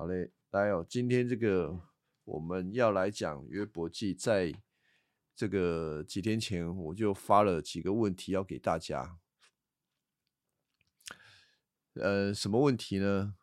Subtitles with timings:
[0.00, 1.78] 好嘞，来哦，今天这个
[2.24, 4.50] 我们要来讲约伯记，在
[5.36, 9.18] 这个几天前我就发了几个问题要给大家。
[11.92, 13.34] 呃，什么问题呢？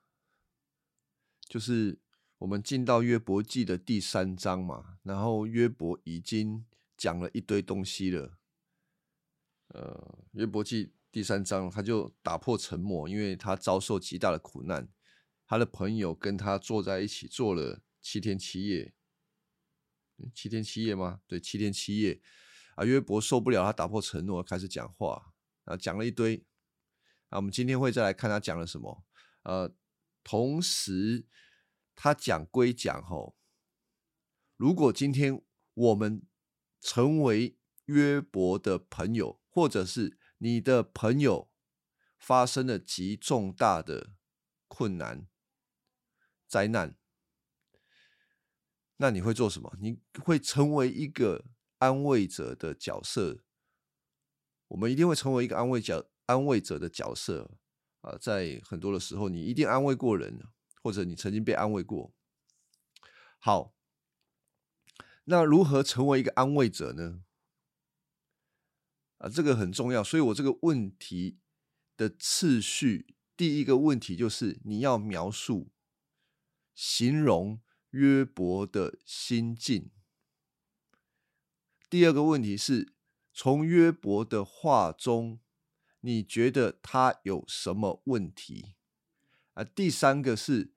[1.47, 1.99] 就是
[2.39, 6.65] 我们进到约伯记的第三章嘛，然后约伯已经
[6.97, 8.39] 讲了一堆东西了。
[9.67, 14.89] 呃，约伯记第三章他就打破沉默，因为他遭受极大的苦难。
[15.47, 18.93] 他的朋友跟他坐在一起坐了七天七夜，
[20.33, 21.21] 七天七夜吗？
[21.25, 22.21] 对，七天七夜。
[22.75, 26.45] 啊，约伯受不了，他打破承诺，开始讲话，啊，讲了一堆。
[27.29, 29.05] 啊，我们今天会再来看他讲了什么。
[29.43, 29.73] 呃，
[30.23, 31.25] 同时
[31.95, 33.37] 他讲归讲吼，
[34.57, 35.41] 如果今天
[35.73, 36.21] 我们
[36.81, 41.49] 成为约伯的朋友，或者是你的朋友
[42.19, 44.11] 发生了极重大的
[44.67, 45.25] 困难。
[46.47, 46.95] 灾难，
[48.97, 49.75] 那你会做什么？
[49.79, 51.45] 你会成为一个
[51.79, 53.43] 安慰者的角色。
[54.69, 57.57] 我们一定会成为一个安慰角、安慰者的角色
[58.01, 58.17] 啊！
[58.19, 60.39] 在很多的时候，你一定安慰过人，
[60.81, 62.13] 或者你曾经被安慰过。
[63.39, 63.73] 好，
[65.25, 67.23] 那如何成为一个安慰者呢？
[69.19, 70.03] 啊，这个很重要。
[70.03, 71.39] 所以我这个问题
[71.95, 75.69] 的次序，第一个问题就是你要描述。
[76.77, 79.89] 形容约伯的心境。
[81.89, 82.93] 第二个问题是，
[83.33, 85.39] 从约伯的话中，
[86.01, 88.75] 你觉得他有什么问题？
[89.53, 90.75] 啊，第三个是，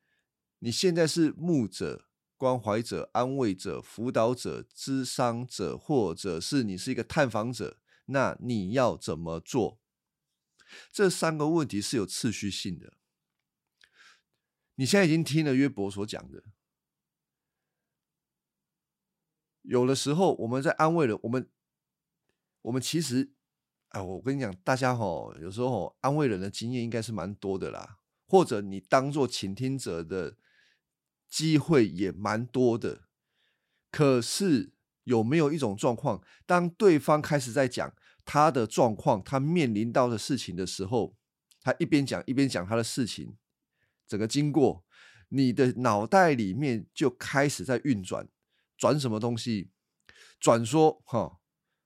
[0.60, 2.06] 你现在是牧者、
[2.38, 9.78] 关怀者、安慰者、辅导者、咨商者，或者是你是一个探访者，那你要怎么做？
[10.90, 12.94] 这三个问题是有次序性的。
[14.80, 16.42] 你现在已经听了约伯所讲的，
[19.60, 21.46] 有的时候我们在安慰人我们，
[22.62, 23.30] 我们其实，
[23.88, 25.04] 哎，我跟你讲，大家哈，
[25.38, 30.38] 有时候安慰人的经验应该是蛮多的啦，或者你当做倾听者的
[31.28, 33.02] 机会也蛮多的。
[33.90, 34.72] 可是
[35.04, 41.14] 有没有一种状况，当对方开始在讲他的状况，他面临到的事情的时候，
[41.60, 43.36] 他一边讲一边讲他的事情。
[44.10, 44.84] 整个经过，
[45.28, 48.26] 你的脑袋里面就开始在运转，
[48.76, 49.70] 转什么东西？
[50.40, 51.38] 转说哈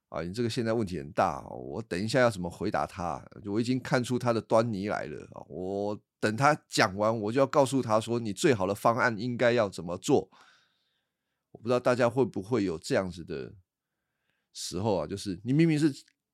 [0.09, 3.23] 啊，你这个现在问题很大，我等一下要怎么回答他？
[3.45, 5.45] 我已经看出他的端倪来了啊！
[5.47, 10.31] 我等他讲完，我就要告诉他说，你最好的方案应该要怎么做？
[11.51, 13.53] 我不知道大家会不会有这样子的
[14.51, 15.93] 时候啊，就是你明明是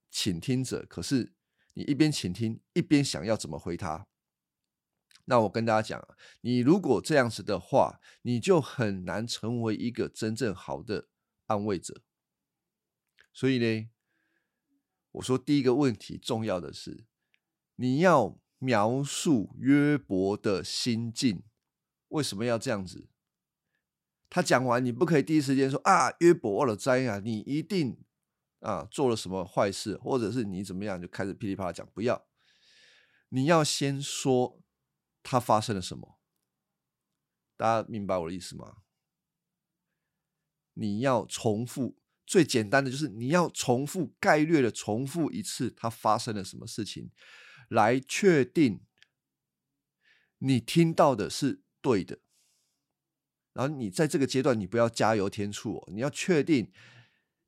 [0.09, 1.33] 倾听者，可是
[1.73, 4.07] 你一边倾听一边想要怎么回他？
[5.25, 11.07] 那我跟大家讲，你如果这样子的话，你就很难成为一个真正好的
[11.45, 12.01] 安慰者。
[13.31, 13.89] 所以呢，
[15.11, 17.05] 我说第一个问题重要的是，
[17.75, 21.43] 你要描述约伯的心境，
[22.09, 23.07] 为什么要这样子？
[24.29, 27.97] 他讲完，你不可以第一时间说啊，约伯我了灾啊，你一定
[28.59, 32.25] 啊做了什么坏事，或者是你怎么样就开始噼里啪啦讲，不要，
[33.29, 34.60] 你要先说。
[35.23, 36.19] 他发生了什么？
[37.57, 38.77] 大家明白我的意思吗？
[40.73, 47.11] 你要重复最简单的，就是你要重复概略的重复一次，他发生了什么事情，
[47.67, 48.85] 来确定
[50.39, 52.19] 你听到的是对的。
[53.53, 56.71] 然后你在这个阶段，你不要加油添醋，哦你要确定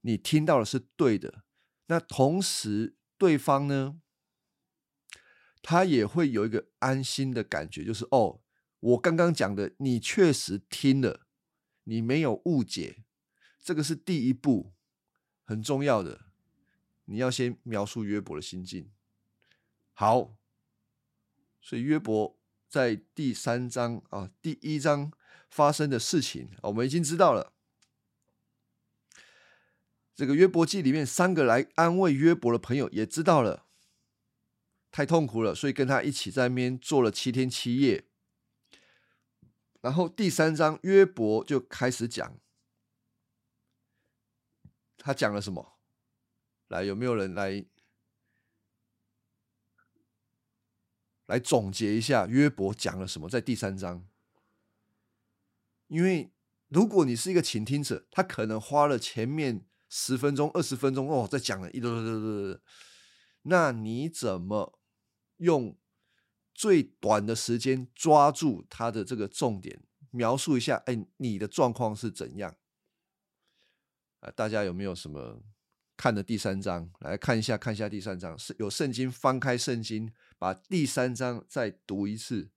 [0.01, 1.45] 你听到的是对的。
[1.87, 4.01] 那同时，对方呢？
[5.63, 8.41] 他也会有一个安心的感觉，就是哦，
[8.81, 11.21] 我刚刚讲的，你确实听了，
[11.85, 13.05] 你没有误解，
[13.61, 14.73] 这个是第一步，
[15.45, 16.25] 很重要的。
[17.05, 18.91] 你要先描述约伯的心境。
[19.93, 20.35] 好，
[21.61, 22.37] 所以约伯
[22.67, 25.11] 在第三章啊，第一章
[25.49, 27.53] 发生的事情，我们已经知道了。
[30.13, 33.65] 这个约伯记里面，三个来安慰约伯的朋友也知道了。
[34.93, 38.05] 太痛苦了，所以跟他一起在那边做了七天七夜。
[39.81, 42.39] 然后第三章约伯就开始讲，
[44.97, 45.79] 他讲了什么？
[46.67, 47.65] 来，有没有人来
[51.25, 53.27] 来总结一下约伯讲了什么？
[53.27, 54.07] 在第三章，
[55.87, 56.31] 因为
[56.67, 62.21] 如果你是一个倾听者，他可能花了前面十分钟、二十分钟哦，在讲了一堆堆堆
[62.53, 62.61] 堆，
[63.41, 64.79] 那你怎么？
[65.37, 65.77] 用
[66.53, 72.55] 最短的时间抓住他的这个重点，描述一下，哎，你的状况是怎样？
[74.19, 75.43] 啊，大家有没有什么
[75.97, 76.91] 看的第三章？
[76.99, 82.51] 来看一下，看一下第三章，是有圣经，翻开圣经，把第三章再读一次。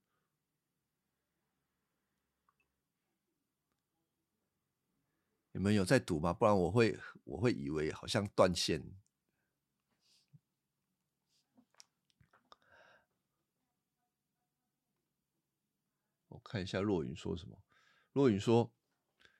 [5.53, 6.31] 你们有在读吗？
[6.31, 8.83] 不然我会我会以为好像断线。
[16.47, 17.61] 看一下若云说什么。
[18.13, 18.73] 若云说，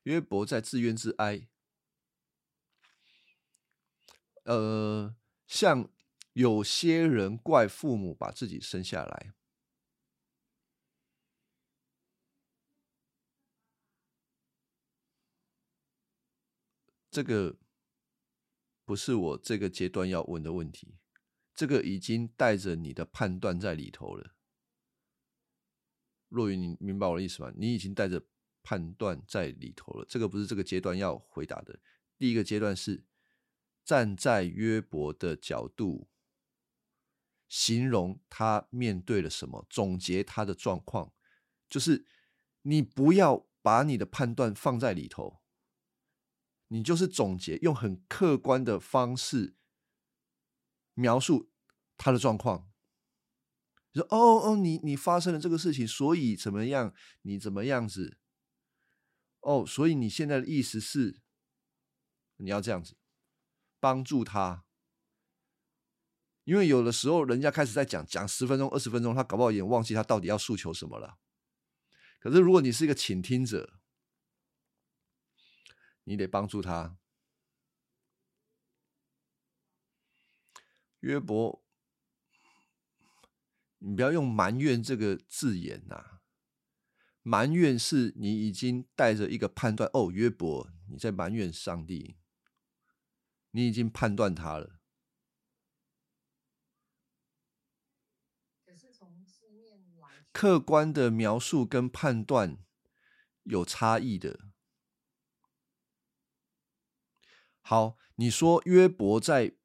[0.03, 1.47] 约伯在自怨自哀，
[4.43, 5.15] 呃，
[5.47, 5.89] 像
[6.33, 9.33] 有些人怪父母把自己生下来。
[17.09, 17.57] 这个
[18.85, 20.99] 不是我这个阶段要问的问题，
[21.55, 24.36] 这个已经带着你的判断在里头了。
[26.29, 27.51] 若云，你明白我的意思吗？
[27.55, 28.21] 你已经带着
[28.63, 31.79] 判断在里头了，这个不是这个阶段要回答的。
[32.17, 33.05] 第一个阶段是
[33.85, 36.09] 站在约伯的角度，
[37.47, 41.13] 形容他面对了什么，总结他的状况，
[41.69, 42.05] 就是
[42.63, 45.41] 你不要把你的判断放在里头。
[46.69, 49.55] 你就是总结，用很客观的方式
[50.93, 51.49] 描述
[51.95, 52.66] 他的状况。
[53.97, 56.93] 说哦哦，你你发生了这个事情，所以怎么样？
[57.23, 58.17] 你怎么样子？
[59.41, 61.21] 哦，所以你现在的意思是
[62.37, 62.97] 你要这样子
[63.79, 64.65] 帮助他，
[66.43, 71.17] 因为有的时候人家开始在讲讲十分钟、二十分钟，他搞不好也忘记他到底要诉求什么了。
[72.19, 73.79] 可是如果你是一个倾听者，
[76.03, 76.97] 你得帮助他，
[80.99, 81.63] 约伯，
[83.79, 86.21] 你不要用埋怨这个字眼呐。
[87.21, 92.17] 埋怨是你已经带着一个判断，哦，约伯，你在埋怨上帝，
[93.51, 94.79] 你已经判断他了。
[100.31, 102.59] 客观的描述跟判断
[103.43, 104.47] 有差异的。
[107.61, 109.56] 好，你说约伯在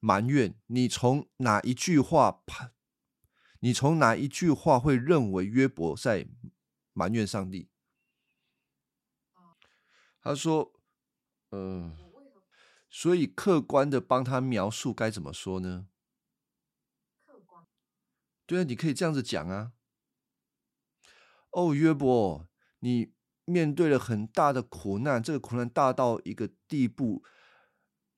[0.00, 2.72] 埋怨，你从哪一句话判？
[3.60, 6.28] 你从哪一句话会认为约伯在
[6.92, 7.68] 埋怨上帝？
[10.20, 10.72] 他说
[11.50, 11.96] ：“呃，
[12.88, 15.88] 所以客观的帮他描述该怎么说呢？
[17.26, 17.66] 客观，
[18.46, 19.72] 对啊，你可以这样子讲啊。
[21.50, 22.48] 哦，约伯，
[22.80, 23.12] 你。”
[23.48, 27.24] 面对了很大的苦难，这个苦难大到一个地步，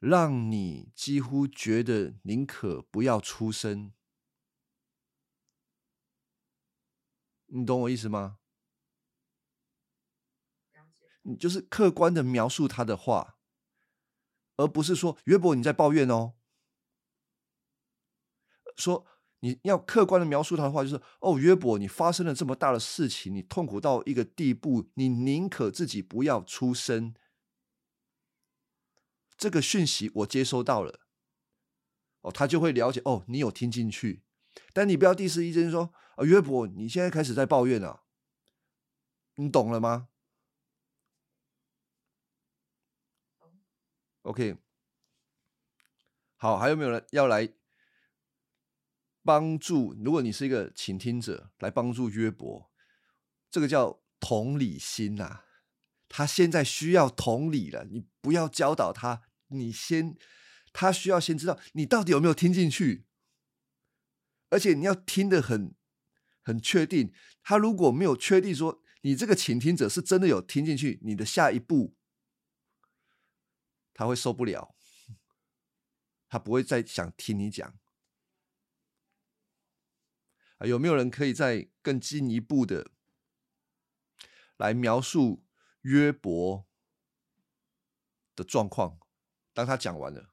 [0.00, 3.93] 让你几乎觉得宁可不要出生。
[7.47, 8.38] 你懂我意思吗？
[11.23, 13.37] 你就是客观的描述他的话，
[14.56, 16.35] 而不是说约伯你在抱怨哦，
[18.76, 19.06] 说。
[19.43, 27.14] 你要客观的描述他的话，就是哦，约伯，你发生了这么大的事情，你痛苦到一个地步，你宁可自己不要出生。
[29.40, 31.00] 这个讯息我接收到了，
[32.20, 34.22] 哦，他就会了解哦，你有听进去，
[34.75, 38.04] 但你不要第四一针说啊，约伯，你现在开始在抱怨了，
[39.36, 40.08] 你懂了吗
[44.24, 44.58] ？OK，
[46.36, 47.55] 好，还有没有人要来？
[49.22, 52.70] 帮助，如果你是一个倾听者，来帮助约伯，
[53.50, 55.44] 这个叫同理心呐。
[56.12, 60.16] 他现在需要同理了，你不要教导他，你先，
[60.72, 63.06] 他需要先知道你到底有没有听进去，
[64.48, 65.74] 而且你要听得很
[66.42, 67.12] 很确定。
[67.42, 71.96] 他如果没有确定说你这个倾听者是真的有听进去，你的下一步
[73.92, 74.74] 他会受不了，
[76.28, 77.78] 他不会再想听你讲。
[80.60, 82.90] 有没有人可以再更进一步的
[84.58, 85.42] 来描述
[85.80, 86.66] 约伯
[88.36, 89.00] 的状况？
[89.52, 90.30] 当他讲完了，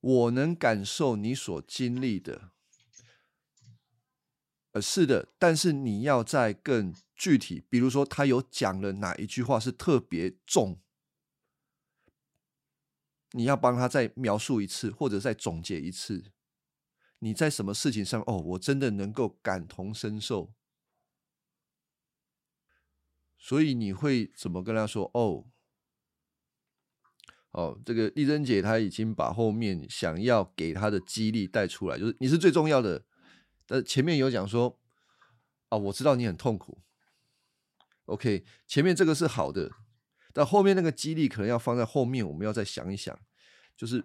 [0.00, 2.50] 我能感受你所经历的。
[4.72, 10.80] 呃，是的，但是你要再更具体，比如说他有讲了哪一句话是特别重，
[13.30, 16.32] 你要帮他再描述一次，或者再总结一次。
[17.20, 18.20] 你在什么事情上？
[18.26, 20.52] 哦，我真的能够感同身受，
[23.38, 25.10] 所以你会怎么跟他说？
[25.14, 25.46] 哦，
[27.54, 33.04] 哦，这个丽珍姐她已经把后面想要给他的激励带出来，就是你是最重要的，
[33.64, 34.80] 但前面有讲说
[35.68, 36.82] 啊，我知道你很痛苦。
[38.06, 39.70] OK，前面这个是好的，
[40.32, 43.16] 但后面那个激励可能要放在后面，我们要再想一想，
[43.76, 44.04] 就是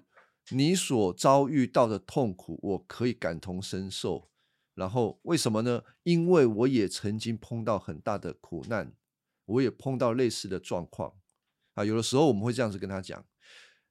[0.51, 4.29] 你所遭遇到的痛苦，我可以感同身受。
[4.75, 5.84] 然后为什么呢？
[6.03, 8.94] 因为我也曾经碰到很大的苦难，
[9.46, 11.15] 我也碰到类似的状况
[11.74, 11.84] 啊。
[11.84, 13.25] 有的时候我们会这样子跟他讲，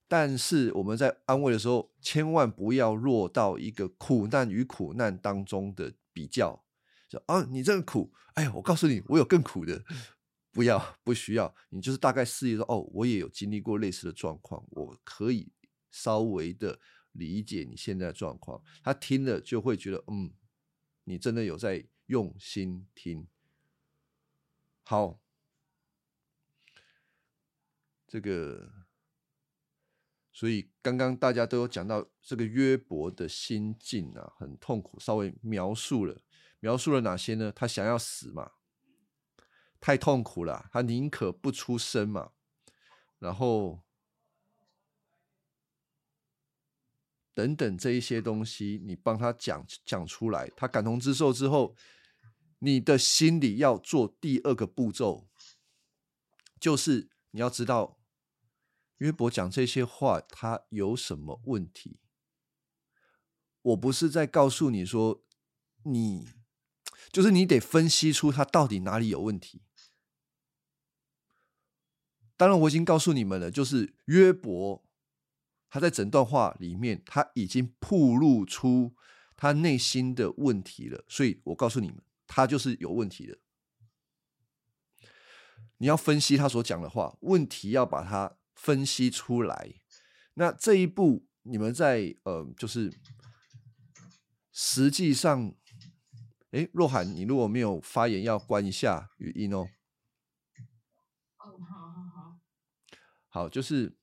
[0.09, 6.65] 但是我们在安慰的时候，千万不要落到一个苦难与苦难当中的比较。
[7.09, 9.85] 说啊，你这个苦，哎呀，我告诉你，我有更苦的。
[10.51, 15.53] 不要，不需要，你就是大概示意说，哦，我也有经历过类似的状况，我可以
[15.91, 16.81] 稍微的
[17.13, 18.61] 理解你现在的状况。
[18.83, 20.33] 他听了就会觉得，嗯。
[21.05, 23.27] 你真的有在用心听，
[24.83, 25.19] 好，
[28.07, 28.71] 这个，
[30.39, 36.17] 所以刚刚大家都有讲到这个约伯的心境啊，很痛苦，稍微描述了，
[36.61, 37.51] 描述了哪些呢？
[37.51, 38.53] 他想要死嘛，
[39.81, 42.31] 太痛苦了，他宁可不出声嘛，
[43.19, 43.83] 然后。
[47.35, 51.75] 等等，这一些东西，你帮他讲讲出来，他感同身受之后，
[52.61, 55.29] 你的心里要做第二个步骤，
[56.61, 57.98] 就是你要知道
[58.99, 61.99] 约伯讲这些话，他有什么问题？
[63.63, 65.25] 我不是在告诉你说，
[65.83, 66.29] 你
[67.11, 69.63] 就是你得分析出他到底哪里有问题。
[72.37, 74.85] 当然，我已经告诉你们了，就是约伯。
[75.71, 78.97] 他在整段话里面，他已经暴露出
[79.37, 83.39] 他内心的问题了，所以我告诉你们，他就是有问题的。
[85.77, 89.77] 你要分析他所讲的话，问题要把它分析出来。
[90.35, 92.93] 那这一步，你们在呃，就是
[94.53, 95.55] 实际上，
[96.51, 99.67] 哎，若涵，你如果没有发言，要关一下语音哦。
[101.39, 102.41] 哦，好好好，
[103.29, 103.97] 好，就是。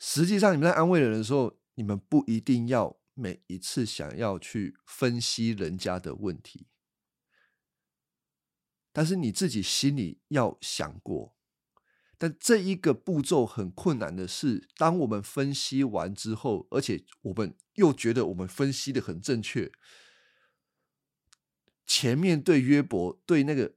[0.00, 6.68] 实际上，你们在安慰人的时候，你们不一定要每一次想要去分析人家的问题，
[8.92, 11.36] 但是你自己心里要想过。
[12.20, 19.70] 但这一个步骤很困难的是，当我们分析完之后，而且我们又觉得我们分析的很正确，
[21.86, 23.76] 前面对约伯对那个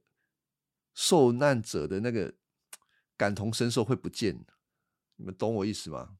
[0.92, 2.34] 受难者的那个
[3.16, 4.44] 感同身受会不见。
[5.16, 6.16] 你们懂我意思吗？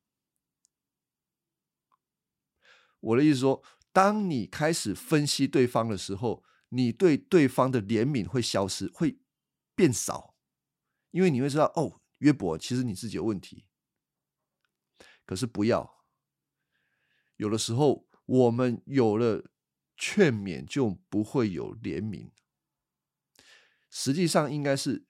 [3.00, 9.18] 我的意思说，当你开始分析对方的时候，你对对方的怜悯会消失，会
[9.74, 10.36] 变少，
[11.10, 13.66] 因为你会知道，哦，约伯，其实你自己有问题。
[15.24, 16.04] 可是不要，
[17.36, 19.50] 有的时候我们有了
[19.96, 22.30] 劝勉，就不会有怜悯。
[23.88, 25.06] 实际上应该是。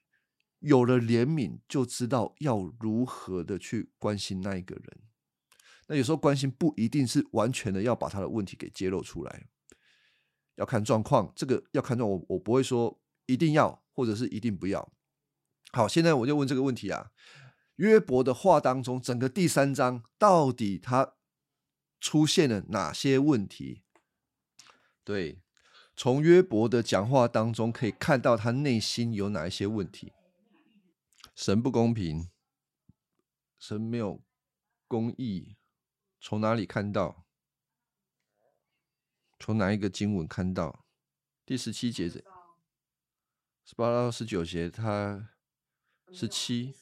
[0.65, 5.01] 有了怜悯，就知道要如何的去关心那一个人。
[5.87, 9.49] 那有时候关心不一定是完全的要把他的问题给揭露出来，
[10.55, 11.33] 要看状况。
[11.35, 14.93] 这个要看状我我不会说一定要，或者是一定不要。
[15.73, 17.11] 好，现在我就问这个问题啊：
[17.77, 21.15] 约伯的话当中，整个第三章到底他
[21.99, 23.81] 出现了哪些问题？
[25.03, 25.41] 对，
[25.95, 30.13] 从约伯的讲话当中可以看到他内心有哪一些问题。
[31.35, 32.29] 神不公平，
[33.57, 34.23] 神没有
[34.87, 35.57] 公义，
[36.21, 37.25] 从哪里看到？
[39.39, 40.85] 从哪一个经文看到？
[41.43, 42.23] 第十七节，十
[43.75, 45.31] 八到十九节，他
[46.13, 46.75] 十七。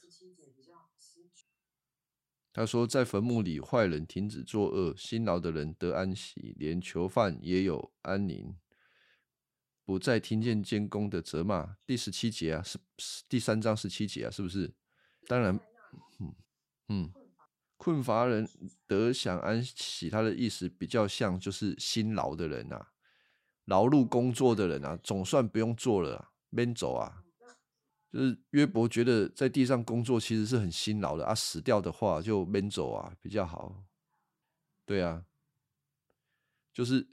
[2.54, 8.54] 他说，在坟墓里，坏人停止作恶，辛劳的人得安息，连囚犯也有安宁。
[9.86, 12.78] 不再听见监工的责骂，第十七节啊，是
[13.30, 14.74] 第三章十七节啊，是不是？
[15.28, 15.58] 当然，
[16.20, 16.36] 嗯
[16.90, 17.14] 嗯，
[17.78, 18.48] 困乏人
[18.86, 22.92] 得享安息，他的意思比较像就是辛劳的人啊，
[23.64, 27.21] 劳碌工作的人啊，总算不用做了，边走啊。
[28.12, 33.86] 就是约伯觉得在地上工作其实是很辛劳的啊，死掉的话就闷走啊比较好。
[34.86, 35.26] 对啊，
[36.74, 37.08] 就是。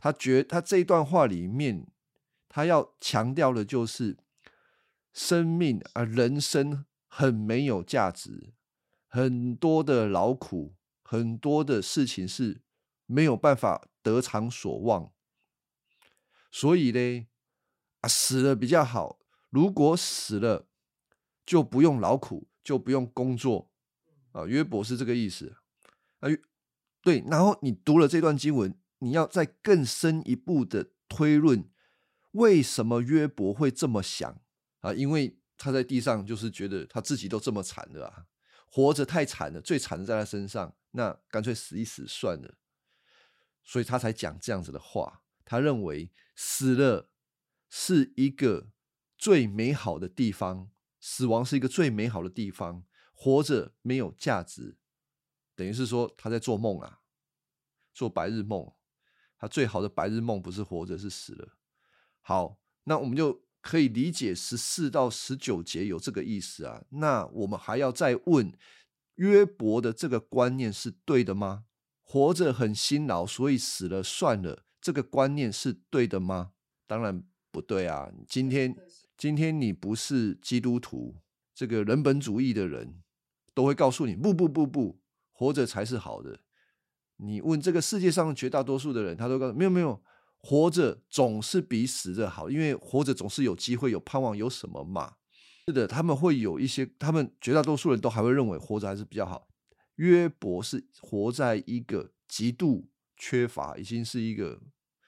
[0.00, 1.84] 他觉他这一段话里面，
[2.48, 4.16] 他要强调的就是
[5.12, 8.52] 生命啊，人生很没有价值，
[9.08, 12.62] 很多的劳苦，很多的事情是
[13.06, 15.12] 没有办法得偿所望。
[16.52, 17.26] 所以呢，
[18.02, 19.17] 啊，死了比较好。
[19.50, 20.68] 如果死了，
[21.44, 23.70] 就不用劳苦，就不用工作
[24.32, 24.44] 啊。
[24.46, 25.56] 约伯是这个意思
[26.20, 26.28] 啊。
[27.02, 28.78] 对，然后你读了这段经文。
[29.00, 31.70] 你要再更深一步的推论，
[32.32, 34.40] 为什么约伯会这么想
[34.80, 34.92] 啊？
[34.92, 38.26] 因为他在地上就是觉得他自己都这么惨了啊，
[38.66, 42.56] 活着太惨了，最惨的在他身上，那干脆死一死算了，
[43.62, 45.22] 所以他才讲这样子的话。
[45.44, 47.08] 他认为死了
[47.70, 48.72] 是一个
[49.18, 50.70] 最美好的地方，
[51.00, 54.78] 死亡是一个最美好的地方，活着没有价值，
[55.54, 57.00] 等于是说他在做梦啊，
[57.92, 58.72] 做白日梦。
[59.40, 61.56] 他最好的白日梦不是活着，是死了。
[62.22, 66.84] 好，那我们就可以理解十四到十九节有这个意思啊。
[66.90, 68.52] 那我们还要再问
[69.14, 71.66] 约伯的这个观念是对的吗？
[72.02, 74.64] 活着很辛劳，所以死了算了。
[74.80, 76.52] 这个观念是对的吗？
[76.88, 77.22] 当然
[77.52, 78.10] 不对啊！
[78.28, 78.74] 今天
[79.18, 81.16] 今天你不是基督徒，
[81.52, 83.02] 这个人本主义的人
[83.52, 85.00] 都会告诉你：不不不不，
[85.32, 86.38] 活着才是好的。
[87.16, 90.00] 你问这个世界上绝大多数的人，他都告诉没有没有，
[90.38, 95.16] 活着总是比死着好，因为活着总是有机会、有盼望、有什么嘛？
[95.66, 99.48] 是的，他们会有一些，他们绝大多数人都还会认为活着还是比较好。
[99.96, 102.88] 约伯是活在一个极度。
[103.20, 104.62] 缺乏已经是一个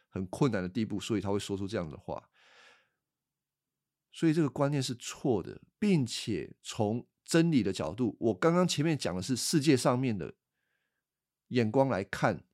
[0.09, 2.21] 很困难的地步，所以他会说出这样的话。
[4.13, 10.35] 所以这个观念是错的，并且从真理的角度，我刚刚前面讲的是世界上面的
[11.49, 12.45] 眼光来看，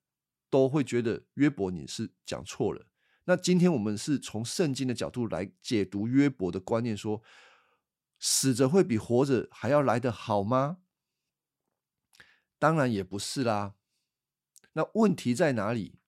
[0.51, 2.87] 都会觉得约伯你是讲错了。
[3.25, 7.23] 那今天我们是从圣经的角度来解读约伯的观念，说
[8.21, 10.79] 死着会比活着还要来得好吗？
[12.59, 13.75] 当然也不是啦。
[14.75, 15.99] 那问题在哪里？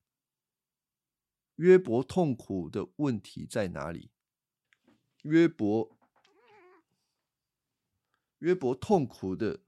[1.57, 4.11] 约伯痛苦的问题在哪里？
[5.23, 5.97] 约伯，
[8.39, 9.61] 约伯痛苦的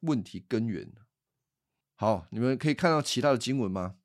[0.00, 0.92] 问题根源。
[1.96, 3.96] 好，你们可以看到其他的经文吗？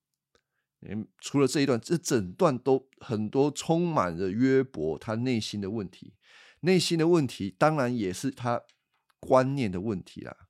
[0.81, 6.13] 嗯，除了这一段，这整段都很多充满了约伯他内心的问题。
[6.61, 8.63] 内心的问题，当然也是他
[9.19, 10.49] 观念的问题啦。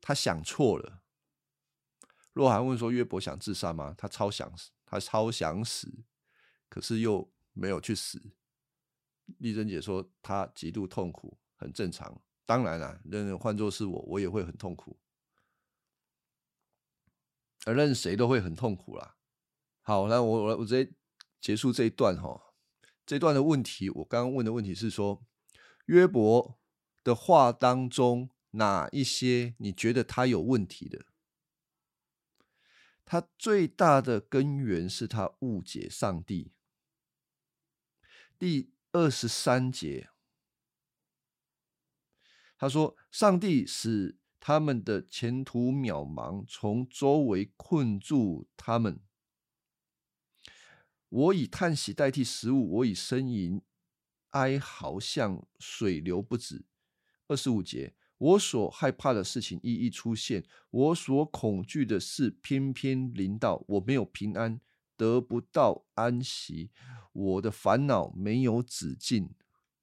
[0.00, 1.02] 他想错了。
[2.32, 6.04] 若涵问说：“约伯想自杀吗？”他超想死，他超想死，
[6.68, 8.32] 可是又没有去死。
[9.38, 12.22] 丽珍姐说：“她极度痛苦，很正常。
[12.46, 14.98] 当然了，任换作是我，我也会很痛苦，
[17.66, 19.16] 而任谁都会很痛苦啦。”
[19.82, 20.92] 好，那我我我直接
[21.40, 22.54] 结束这一段哈。
[23.04, 25.24] 这段的问题，我刚刚问的问题是说，
[25.86, 26.58] 约伯
[27.02, 31.06] 的话当中哪一些你觉得他有问题的？
[33.06, 36.52] 他最大的根源是他误解上帝。
[38.38, 40.10] 第二十三节，
[42.56, 49.00] 他说：“上帝使他们的前途渺茫，从周围困住他们。
[51.08, 53.62] 我以叹息代替食物，我以呻吟
[54.30, 56.64] 哀嚎像水流不止。”
[57.26, 57.94] 二十五节。
[58.18, 64.60] 我所害怕的事情一一出现，我所恐惧的事偏偏临到，我没有平安，
[64.98, 66.70] 得不到安息，
[67.14, 69.30] 我的烦恼没有止境。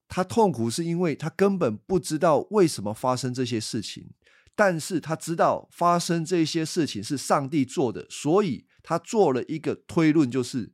[0.08, 4.12] 他痛苦是因为他根本不知道为什么发生这些事情，
[4.54, 10.74] 但是他知道发生这些事情是上帝做的，所以他做了一个推论，就是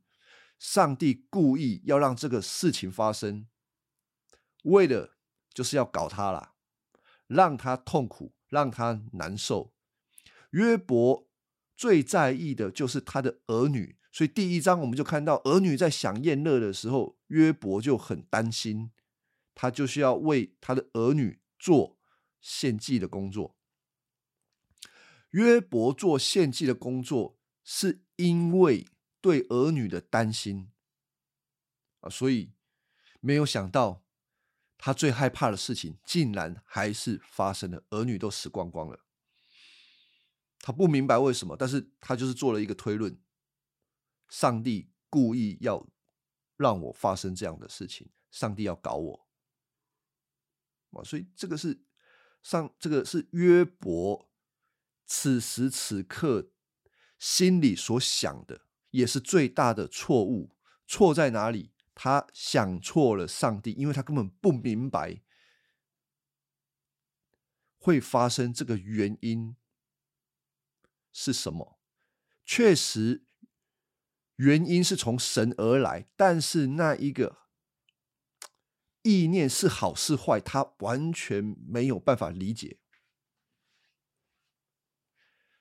[0.59, 3.47] 上帝故意要让这个事情发生，
[4.63, 5.15] 为了
[5.53, 6.49] 就是要搞他啦。
[7.27, 9.73] 让他痛苦，让他难受。
[10.49, 11.29] 约伯
[11.77, 18.91] 最在意的就是他的儿女，所以第一章我们就看到儿女在享宴乐的时候，约伯就很担心，
[19.55, 21.97] 他就需要为他的儿女做
[22.39, 23.55] 献祭的工作。
[25.31, 28.85] 约伯做献祭的工作，是因为
[29.21, 30.69] 对儿女的担心
[32.01, 32.51] 啊，所以
[33.19, 34.03] 没有想到。
[34.83, 39.05] 他最害怕的事情，竟然还是发生了，儿女都死光光了。
[40.57, 43.15] 他不明白为什么，但是他就是做了一个推论：
[44.31, 45.85] 上帝故意要
[46.55, 49.27] 让我发生这样的事情，上帝要搞我。
[50.91, 51.83] 啊，所以这个是
[52.41, 54.31] 上，这个是约伯
[55.05, 56.51] 此时此刻
[57.19, 60.55] 心里所想的，也是最大的错误。
[60.87, 61.73] 错在哪里？
[61.93, 65.21] 他想错了上帝，因为他根本不明白
[67.77, 69.57] 会发生这个原因
[71.11, 71.77] 是什么。
[72.45, 73.25] 确实，
[74.41, 77.37] 原因是从神而来，但是那一个
[79.03, 82.79] 意念是好是坏，他完全没有办法理解。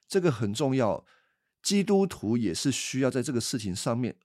[0.08, 1.04] 这个很重要。
[1.62, 4.18] 基督徒也是需要在这个事情上面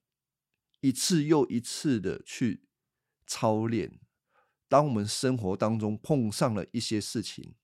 [0.79, 2.63] 一次又一次的去
[3.27, 3.99] 操练。
[4.69, 7.55] 当我们生活当中碰上了一些事情，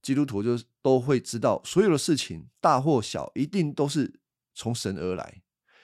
[0.00, 4.18] 基督徒就都会知道，所有的事情大或小，一定都是
[4.58, 5.42] 从神而来，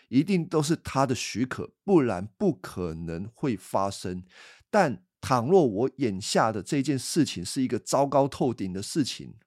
[0.09, 4.25] 一定都是他的许可，不然不可能会发生。
[4.69, 9.39] 但倘若我眼下的这件事情是一个糟糕透顶的事情，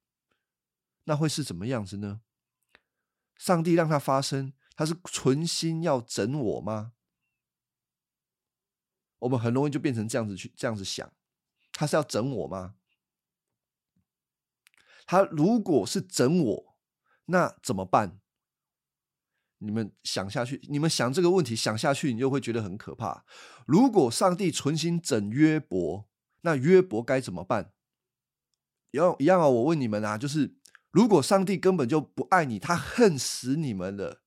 [1.03, 2.21] 那会是怎么样子呢？
[3.35, 6.93] 上帝让它发生，他是存心要整我吗？
[9.19, 11.11] 我们很容易就变成这样子去这样子想，
[11.73, 12.75] 他是要整我吗？
[15.05, 16.77] 他如果是整我，
[17.25, 18.21] 那怎么办？
[19.59, 23.25] 你们想下去，你们想这个问题想下去，你就会觉得很可怕。
[23.65, 26.07] 如果上帝存心整约伯，
[26.41, 27.73] 那约伯该怎么办？
[28.91, 29.47] 一样一样啊！
[29.47, 30.55] 我问你们啊，就是
[30.91, 34.21] 如果上帝根本就不爱你，他恨死你们了，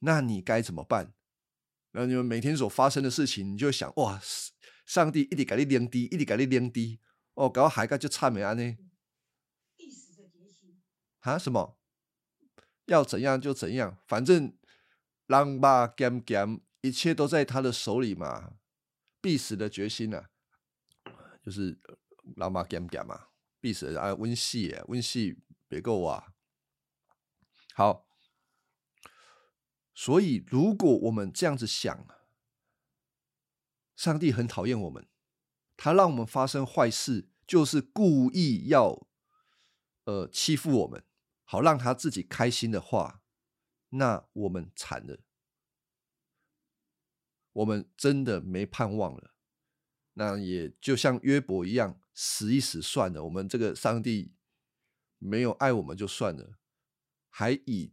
[0.00, 1.14] 那你该怎么办？
[1.92, 4.20] 然后你们每天所发生的事情，你就想哇，
[4.86, 6.98] 上帝一直给你量低，一直给你量低，
[7.34, 8.76] 哦，搞到海盖就差没安呢？
[11.20, 11.38] 啊？
[11.38, 11.78] 什么？
[12.86, 14.56] 要怎样就怎样，反正
[15.26, 18.54] 狼吧 gam gam，一切都在他的手里嘛。
[19.20, 20.30] 必死的决心啊，
[21.44, 21.78] 就是
[22.34, 23.28] 狼吧 gam gam 嘛，
[23.60, 26.34] 必死的啊，温系温系别够啊。
[27.72, 28.04] 好，
[29.94, 32.04] 所以如果我们这样子想，
[33.94, 35.06] 上帝很讨厌我们，
[35.76, 39.06] 他让我们发生坏事，就是故意要
[40.02, 41.04] 呃欺负我们。
[41.52, 43.22] 好让他自己开心的话，
[43.90, 45.20] 那我们惨了，
[47.52, 49.34] 我们真的没盼望了。
[50.14, 53.24] 那也就像约伯一样，死一死算了。
[53.24, 54.34] 我们这个上帝
[55.18, 56.58] 没有爱我们就算了，
[57.28, 57.92] 还以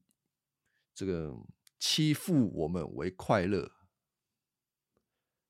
[0.96, 1.36] 这个
[1.78, 3.74] 欺负我们为快乐，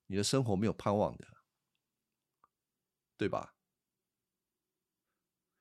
[0.07, 1.27] 你的生活没有盼望的，
[3.15, 3.53] 对吧？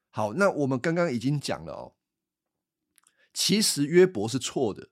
[0.09, 1.98] 好，那我们刚刚已经讲了哦。
[3.41, 4.91] 其实约伯是错的。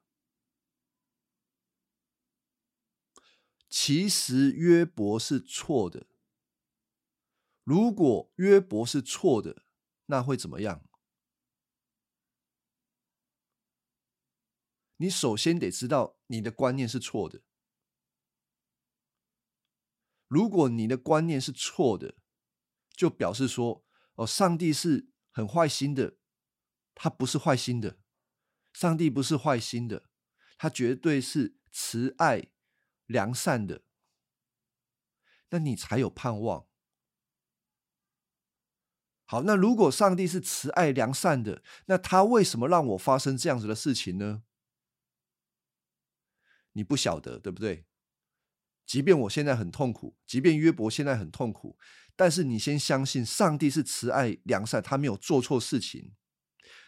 [3.69, 6.07] 其实约伯是错的。
[7.65, 9.65] 如果约伯是错的，
[10.07, 10.89] 那会怎么样？
[14.99, 17.43] 你首先得知道你的观念是错的。
[20.29, 22.17] 如果你的观念是错的，
[22.91, 26.17] 就表示说，哦，上帝是很坏心的，
[26.95, 27.99] 他不是坏心的。
[28.77, 30.11] 上帝不是坏心的，
[30.59, 32.49] 他绝对是慈爱、
[33.07, 33.81] 良善的。
[35.49, 36.67] 那你才有盼望。
[39.25, 44.43] 好，那如果上帝是慈爱、良善的，那他为什么让我发生这样子的事情呢？
[46.73, 47.87] 你不晓得，对不对？
[48.85, 51.79] 即便我现在很痛苦，即便约伯现在很痛苦，
[52.15, 56.15] 但是你先相信上帝是慈爱、良善，他没有做错事情，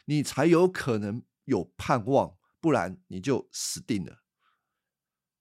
[0.04, 1.24] 你才有可能。
[1.48, 4.22] 有盼望，不然你就死定了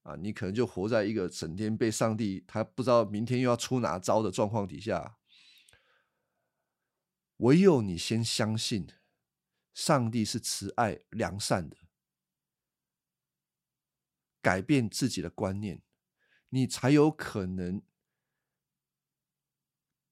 [0.03, 0.15] 啊！
[0.15, 5.17] 你可能就活在一个整天被上帝他不知道明天又要出哪招的状况底下。
[7.37, 8.87] 唯有你先相信
[9.73, 11.77] 上帝是慈爱良善的，
[14.41, 15.83] 改变自己的观念，
[16.49, 17.83] 你才有可能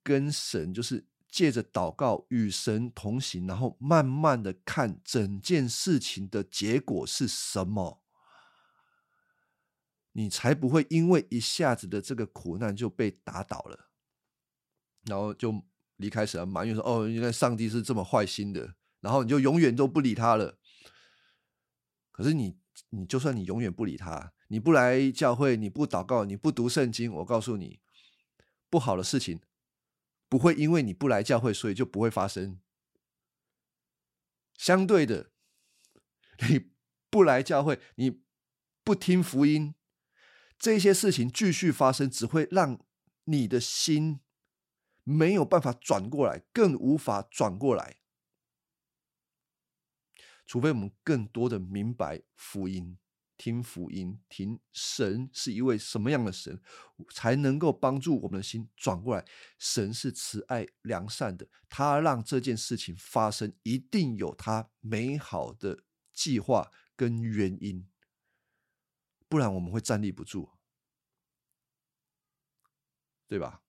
[0.03, 1.07] 跟神就是。
[1.35, 8.01] 借着祷告与神同行，然后慢慢的看整件事情的结果是什么，
[10.13, 13.89] 你才不会因为一下子的这个苦难就被打倒了，
[15.03, 15.61] 然后就
[15.97, 20.57] 离开神埋怨说：“哦，原来上帝是这么坏心的。”然后你就永远都不理他了。
[22.13, 22.57] 可是你，
[22.91, 27.81] 你就算你永远不理他，你不来教会，你不祷告，你不读圣经，我告诉你，
[28.69, 29.41] 不好的事情。
[30.35, 32.59] 不会因为你不来教会，所以就不会发生。
[34.57, 35.31] 相对的，
[36.49, 36.71] 你
[37.09, 38.21] 不来教会，你
[38.83, 39.75] 不听福音，
[40.59, 42.77] 这些事情继续发生，只会让
[43.23, 44.19] 你的心
[45.05, 47.95] 没有办法转过来，更无法转过来。
[50.45, 52.97] 除非我们更多的明白福音。
[53.37, 56.61] 听福音，听神是一位什么样的神，
[57.13, 59.25] 才能够帮助我们的心转过来？
[59.59, 67.87] 神是慈爱良善的，他让这件事情发生，一定有他美好的计划跟原因，
[69.27, 70.51] 不然我们会站立不住，
[73.27, 73.61] 对吧？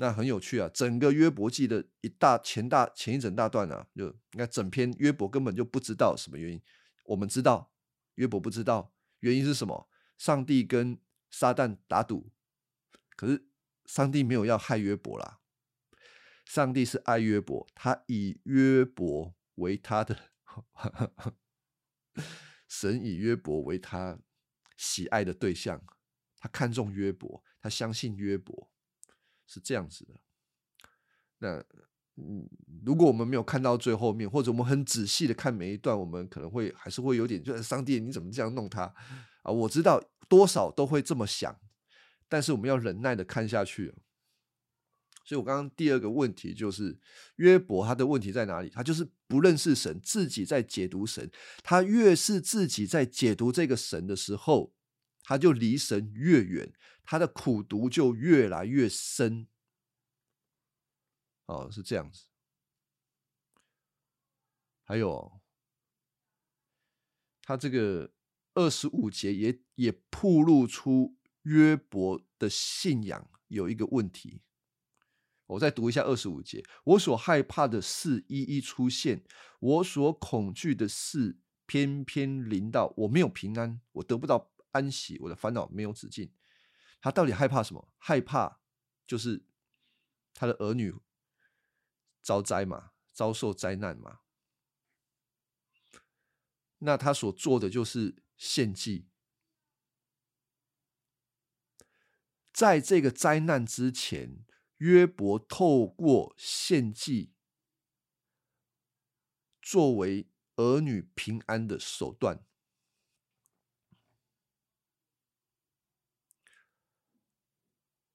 [0.00, 6.62] 那很有趣啊，整个约伯记的一大前大前一整大段啊，就你看整篇约伯根本就不知道什么原因，
[7.06, 7.72] 我们知道
[8.18, 11.00] 约伯不知道原因是什么，上帝跟
[11.30, 12.32] 撒旦打赌，
[13.16, 13.48] 可是
[13.86, 15.40] 上帝没有要害约伯啦，
[16.44, 20.30] 上帝是爱约伯，他以约伯为他的，
[22.68, 24.18] 神以约伯为他
[24.76, 25.84] 喜爱的对象，
[26.38, 28.70] 他看重约伯，他相信约伯。
[29.50, 30.20] 是这样子的，
[31.38, 31.64] 那
[32.20, 32.48] 嗯，
[32.84, 38.92] 如果我们没有看到最后面，或者我们很仔细的看每一段，我们可能会还是会有点，就是上帝你怎么这样弄他
[39.42, 39.52] 啊？
[39.52, 41.56] 我知道多少都会这么想，
[42.28, 43.94] 但是我们要忍耐的看下去。
[45.24, 46.98] 所以我刚刚第二个问题就是
[47.36, 48.70] 约伯他的问题在哪里？
[48.70, 51.30] 他就是不认识神，自己在解读神。
[51.62, 54.72] 他越是自己在解读这个神的时候，
[55.22, 56.72] 他就离神越远。
[57.04, 59.46] 他的苦读就越来越深，
[61.48, 62.26] 哦，是这样子。
[64.84, 65.40] 还有，
[67.42, 68.12] 他这个
[68.54, 74.42] 二十五节也也铺露出约伯的信仰有一个问题。
[75.46, 79.24] 我再读一下二十五节：我所害怕的事一一出现，
[79.60, 86.30] 我所恐惧的事偏偏临到，我没有平安，我得不到安息，我的烦恼没有止境。
[87.00, 87.88] 他到底害怕什么？
[87.96, 88.60] 害怕
[89.06, 89.46] 就是
[90.34, 90.94] 他的儿女
[92.28, 94.20] 遭灾嘛，遭受灾难嘛。
[96.80, 99.08] 那他所做的就是献祭。
[102.52, 104.44] 在这个灾难之前，
[104.76, 107.32] 约伯透过献祭
[109.62, 112.44] 作为儿女平安的手段。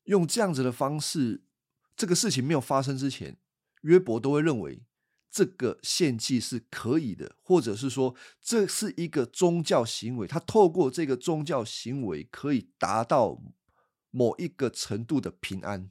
[0.03, 1.47] 用这样子的方式，
[1.95, 3.39] 这个事情没有发生之前，
[3.83, 4.83] 约伯都会认为
[5.31, 13.41] 这个献祭是可以的，或者是说这是一个宗教行为，他透过这个宗教行为可以达到
[14.11, 15.89] 某一个程度的平安。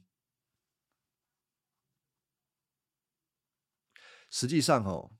[4.29, 5.11] 实际上，哦。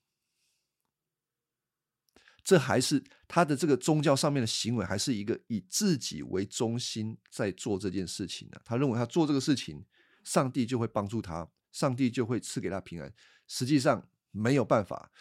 [2.45, 8.59] 这还是他的这个宗教上面的行为，还是一个以自己为中心在做这件事情呢？
[8.65, 9.86] 他认为他做这个事情，
[10.25, 13.13] 上帝就会帮助他，上帝就会赐给他平安。
[13.45, 15.12] 实际上没有办法。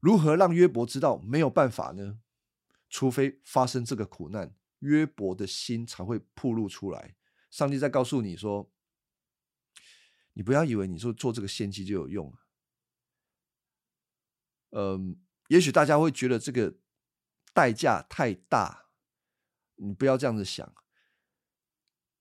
[0.00, 2.18] 如何让约伯知道没有办法呢？
[2.88, 7.14] 除非发生这个苦难，约伯的心才会暴露出来。
[7.50, 8.72] 上帝在告诉你说
[10.34, 12.34] ：“你不要以为你说做这个献祭就有用。”
[14.72, 15.20] 嗯。
[15.48, 16.78] 也许大家会觉得这个
[17.52, 18.86] 代价太大，
[19.74, 20.74] 你不要这样子想。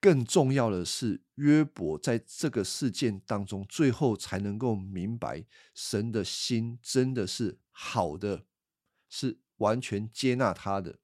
[0.04, 8.46] 更重要的是，约伯在这个事件当中，最后才能够明白神的心真的是好的，
[9.08, 11.00] 是完全接纳他的。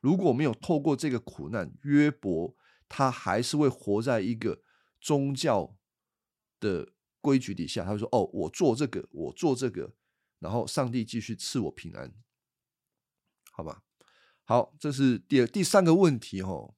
[0.00, 2.56] 如果没有透过这个苦难，约伯
[2.88, 4.62] 他还是会活在一个
[5.00, 5.76] 宗教
[6.60, 7.82] 的规矩底下。
[7.84, 9.96] 他会说：“哦，我做这个，我做这个。”
[10.38, 12.14] 然后上帝继续赐我平安，
[13.50, 13.82] 好吧？
[14.44, 16.76] 好，这是第、第三个问题哦，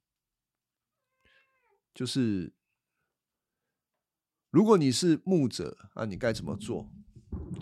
[1.95, 2.53] 就是
[4.51, 6.91] 如果你是牧者啊，你该怎么做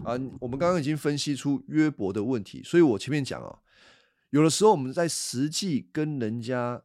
[0.04, 0.18] 啊？
[0.40, 3.60] 我们刚刚已经分析出约伯的问题，所以我前面讲啊，
[4.30, 6.84] 有的时候我们在实际跟人家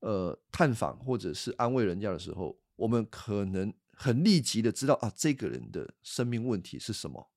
[0.00, 7.30] 呃探访或者是安慰人家的时候，我们可能很立即的知道啊，这个人的生命问题是什么。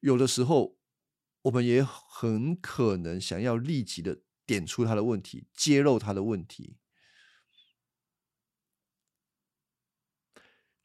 [0.00, 0.78] 有的时候，
[1.42, 6.78] 我们也很可能想要立即的点出他的问题，揭露他的问题。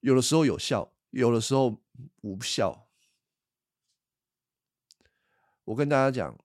[0.01, 1.81] 有的时候有效，有的时候
[2.19, 2.89] 无效。
[5.63, 6.37] 我跟大家讲，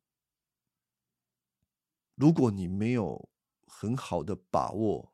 [2.14, 3.28] 如果你没有
[3.66, 5.12] 很好的把握，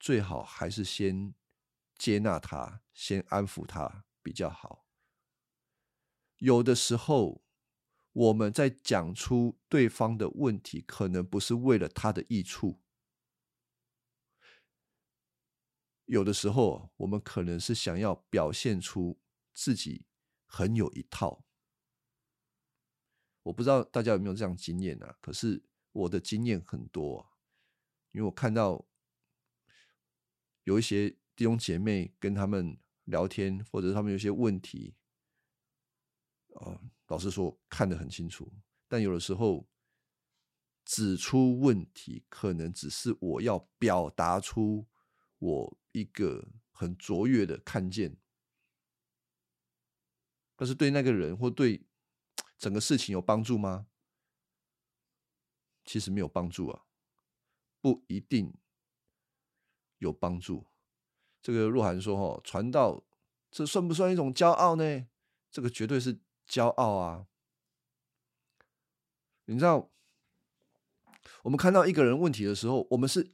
[0.00, 1.34] 最好还是先
[1.98, 4.86] 接纳他，先安抚他比较好。
[6.38, 7.43] 有的时候，
[8.14, 12.80] 我们在讲出对方的问题，可能不是为了他的益处。
[16.06, 19.20] 有的时候，我们可能是想要表现出
[19.52, 20.06] 自己
[20.46, 21.44] 很有一套。
[23.42, 25.18] 我不知道大家有没有这样经验啊？
[25.20, 27.36] 可是我的经验很多，
[28.12, 28.86] 因为我看到
[30.62, 34.94] 有一些弟兄姐妹跟他们聊天，或者他们有些问题。
[36.54, 38.52] 啊，老实说看得很清楚，
[38.88, 39.66] 但有的时候
[40.84, 44.86] 指出问题，可能只是我要表达出
[45.38, 48.16] 我一个很卓越的看见，
[50.56, 51.86] 但是对那个人或对
[52.58, 53.86] 整个事情有帮助吗？
[55.84, 56.86] 其实没有帮助啊，
[57.80, 58.54] 不一定
[59.98, 60.66] 有帮助。
[61.42, 63.04] 这个若涵说：“哦，传道
[63.50, 65.06] 这算不算一种骄傲呢？
[65.50, 67.26] 这个绝对是骄傲啊！
[69.46, 69.90] 你知道，
[71.42, 73.32] 我们看到一个人问题的时候，我们是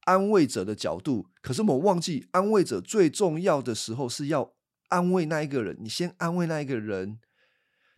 [0.00, 4.54] 安慰者的角度，可是我们忘记，安慰者最重要的时候是要
[4.88, 5.76] 安慰那一个人。
[5.80, 7.20] 你先安慰那一个人，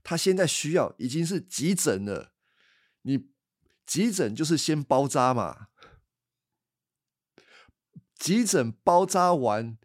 [0.03, 2.33] 他现在需要已经是急诊了，
[3.03, 3.31] 你
[3.87, 5.69] 急诊就是先包扎嘛。”
[8.15, 9.77] 急诊包扎完，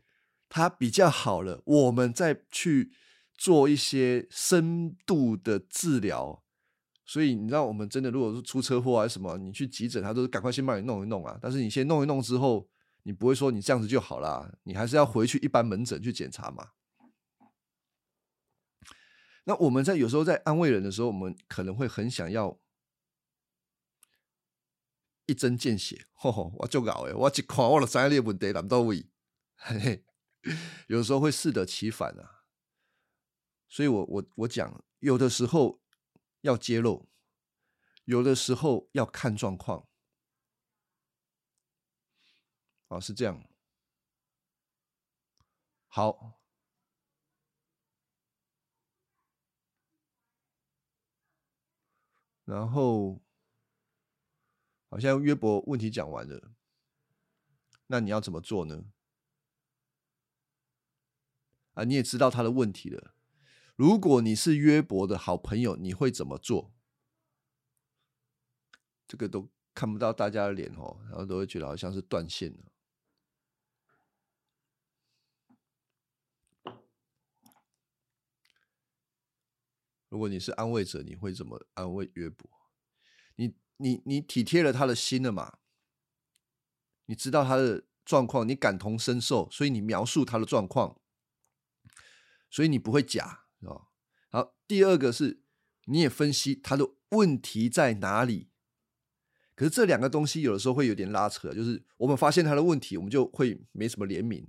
[0.48, 2.94] 他比较好了，我们再去
[3.40, 6.44] 做一些深度的治疗。
[7.06, 11.40] 所以你知道，我们真的如果是出车祸还是什么，你去急诊，他都是赶快先帮你弄一弄啊。
[11.42, 12.70] 但是你先弄一弄之后，
[13.04, 16.72] 你不会说你这样子就好了，你还是要回去一般门诊去检查嘛。
[19.46, 22.60] 那我们在有时候在安慰人的时候，我们可能会很想要。
[25.26, 29.06] 一针见血，吼吼，我就搞哎，我一看我就知你的问题难到位，
[29.58, 30.04] 嘿嘿，
[30.88, 32.39] 有时候会适得其反啊。
[33.70, 35.80] 所以我我我讲，有的时候
[36.42, 37.08] 要揭露，
[38.04, 39.88] 有的时候要看状况，
[42.90, 43.42] 啊，是这样。
[45.88, 46.42] 好，
[52.44, 53.22] 然后。
[54.92, 56.52] 好像约伯问题讲完了，
[57.86, 58.92] 那你要怎么做呢？
[61.76, 63.14] 啊，你也知道他的问题了。
[63.80, 66.74] 如果你是约伯的好朋友，你会怎么做？
[69.08, 72.74] 这个都看不到大家的脸哦，然后都会觉得好像是断线了。
[80.10, 82.52] 如果你是安慰者，你会怎么安慰约伯？
[83.38, 83.56] 你？
[83.78, 85.60] 你你体贴了他的心了嘛？
[87.06, 91.00] 你知道他的状况，你感同身受，所以你描述他的状况，
[92.50, 93.88] 所以你不会假啊。
[94.30, 95.42] 好，第二个是
[95.86, 98.50] 你也分析他的问题在哪里。
[99.56, 104.48] 可是这两个东西有的时候会有点拉扯，就是我们发现他的问题，我们就会没什么怜悯，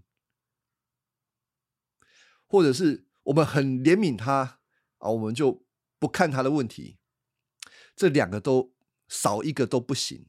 [2.46, 4.60] 或者是我们很怜悯他
[4.98, 5.66] 啊，我们就
[5.98, 6.98] 不看他的问题。
[7.96, 8.74] 这两个都。
[9.12, 10.24] 少一个都不行，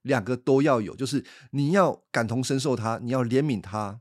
[0.00, 0.96] 两个都要有。
[0.96, 4.00] 就是你要感同身受他，你要怜悯他，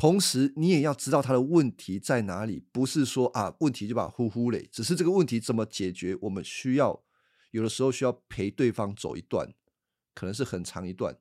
[0.00, 2.66] 同时你也要知道他的问题在哪里。
[2.72, 7.04] 不是说啊，问题就把呼呼嘞，只是这个问题怎么解决，我们需要
[7.50, 9.52] 有的时候需要陪对方走一段，
[10.14, 11.20] 可能是很长一段。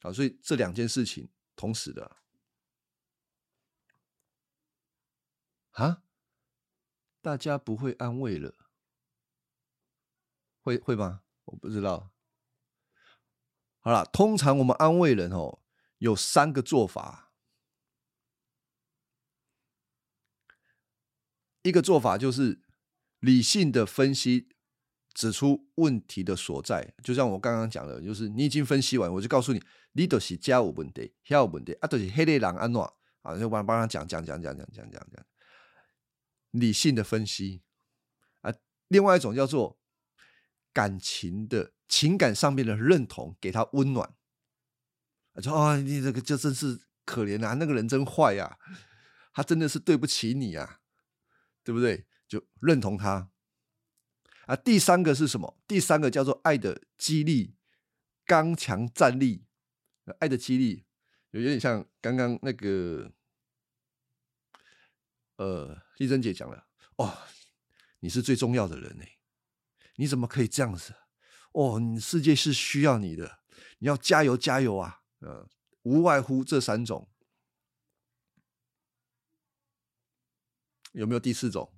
[0.00, 2.16] 啊，所以这两件事情同时的
[5.72, 6.02] 啊，
[7.20, 8.54] 大家不会安慰了。
[10.62, 11.24] 会会吗？
[11.44, 12.10] 我不知道。
[13.80, 15.60] 好了，通常我们安慰人哦，
[15.98, 17.32] 有三个做法。
[21.62, 22.60] 一个做法就是
[23.20, 24.48] 理性的分析，
[25.12, 26.94] 指出问题的所在。
[27.02, 35.26] 就像我刚刚讲的，就是你已经分析完，我就告诉你，你都是家有问题，下有问题啊，都是黑的人安诺啊，就帮帮他讲讲讲讲讲讲讲讲。
[36.50, 37.62] 理性的分析
[38.42, 38.52] 啊，
[38.88, 39.78] 另外一种叫做。
[40.74, 44.12] 感情的情感上面的认同，给他温暖。
[45.42, 48.58] 说啊，你这个就真是可怜啊，那个人真坏呀，
[49.32, 50.80] 他真的是对不起你啊，
[51.62, 52.06] 对不对？
[52.26, 53.30] 就认同他。
[54.46, 55.58] 啊，第三个是什么？
[55.66, 57.56] 第三个叫做爱的激励，
[58.26, 59.46] 刚强站立。
[60.18, 60.84] 爱的激励
[61.30, 63.10] 有点像刚刚那个，
[65.36, 66.66] 呃，丽珍姐讲了，
[66.96, 67.16] 哦，
[68.00, 69.04] 你是最重要的人呢。
[69.96, 70.94] 你怎么可以这样子？
[71.52, 73.38] 哦，你世界是需要你的，
[73.78, 75.03] 你要加油加油啊！
[75.24, 75.48] 呃，
[75.82, 77.08] 无外乎这三种，
[80.92, 81.72] 有没有第四种？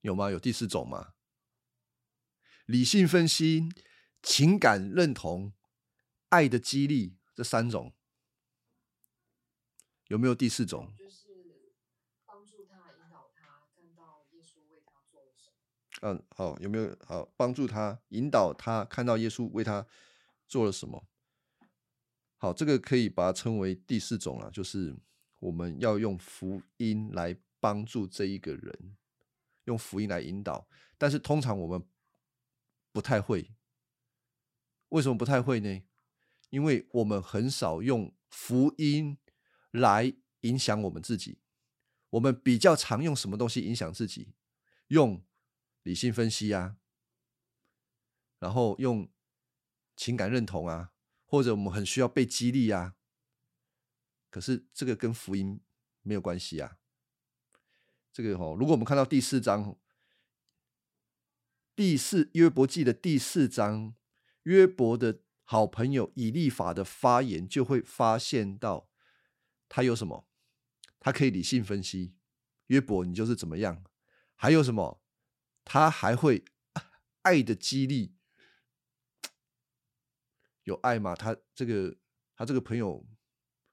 [0.00, 0.28] 有吗？
[0.28, 1.14] 有第四种吗？
[2.66, 3.68] 理性分析、
[4.22, 5.52] 情感认同、
[6.30, 7.94] 爱的激励，这三种。
[10.08, 10.92] 有没有第四种？
[10.98, 11.28] 就是
[12.24, 15.32] 帮助他引导他看到耶稣为他做了
[16.00, 19.86] 嗯，好，有没有好帮助他引导他看到耶稣为他
[20.48, 21.06] 做了什么？
[22.38, 24.96] 好，这个可以把它称为第四种了，就是
[25.40, 28.96] 我们要用福音来帮助这一个人，
[29.64, 30.66] 用福音来引导。
[30.96, 31.86] 但是通常我们
[32.92, 33.52] 不太会，
[34.88, 35.82] 为什么不太会呢？
[36.48, 39.18] 因为我们很少用福音
[39.70, 41.40] 来影响我们自己，
[42.08, 44.34] 我们比较常用什么东西影响自己？
[44.88, 45.22] 用
[45.82, 46.76] 理性分析啊，
[48.38, 49.10] 然后用
[49.96, 50.92] 情感认同啊，
[51.24, 52.96] 或者我们很需要被激励啊。
[54.30, 55.60] 可是这个跟福音
[56.02, 56.78] 没有关系啊。
[58.12, 59.78] 这个哦，如果我们看到第四章，
[61.74, 63.94] 第四约伯记的第四章，
[64.42, 68.88] 约伯的好朋友以利法的发言，就会发现到
[69.68, 70.28] 他有什么？
[70.98, 72.14] 他可以理性分析，
[72.66, 73.84] 约伯你就是怎么样？
[74.34, 75.00] 还有什么？
[75.72, 76.44] 他还会
[77.22, 78.16] 爱的激励，
[80.64, 81.14] 有爱吗？
[81.14, 81.96] 他这个，
[82.34, 83.06] 他这个朋友，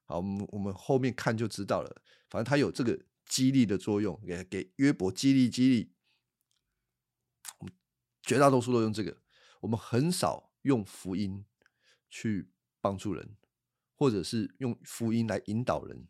[0.04, 2.00] 好，我们我们后面看就知道了。
[2.30, 5.92] 反正他有这个激励的作用，给给约伯激励激励。
[8.22, 9.20] 绝大多数都用这个，
[9.62, 11.44] 我们很少用福音
[12.08, 13.36] 去帮助人，
[13.96, 16.06] 或者是用福音来引导人。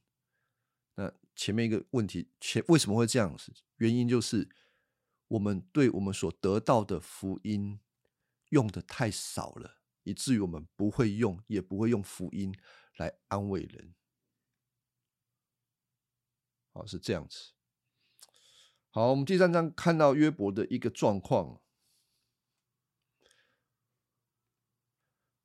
[0.97, 3.51] 那前面一个问题，前为什么会这样子？
[3.77, 4.51] 原因就是
[5.29, 7.81] 我们对我们所得到的福音
[8.49, 12.55] 用的太少了，以至于我们不会用，也不会用福音
[12.97, 13.95] 来安慰人。
[16.73, 17.53] 好，是这样子。
[18.91, 21.61] 好，我们第三章看到约伯的一个状况。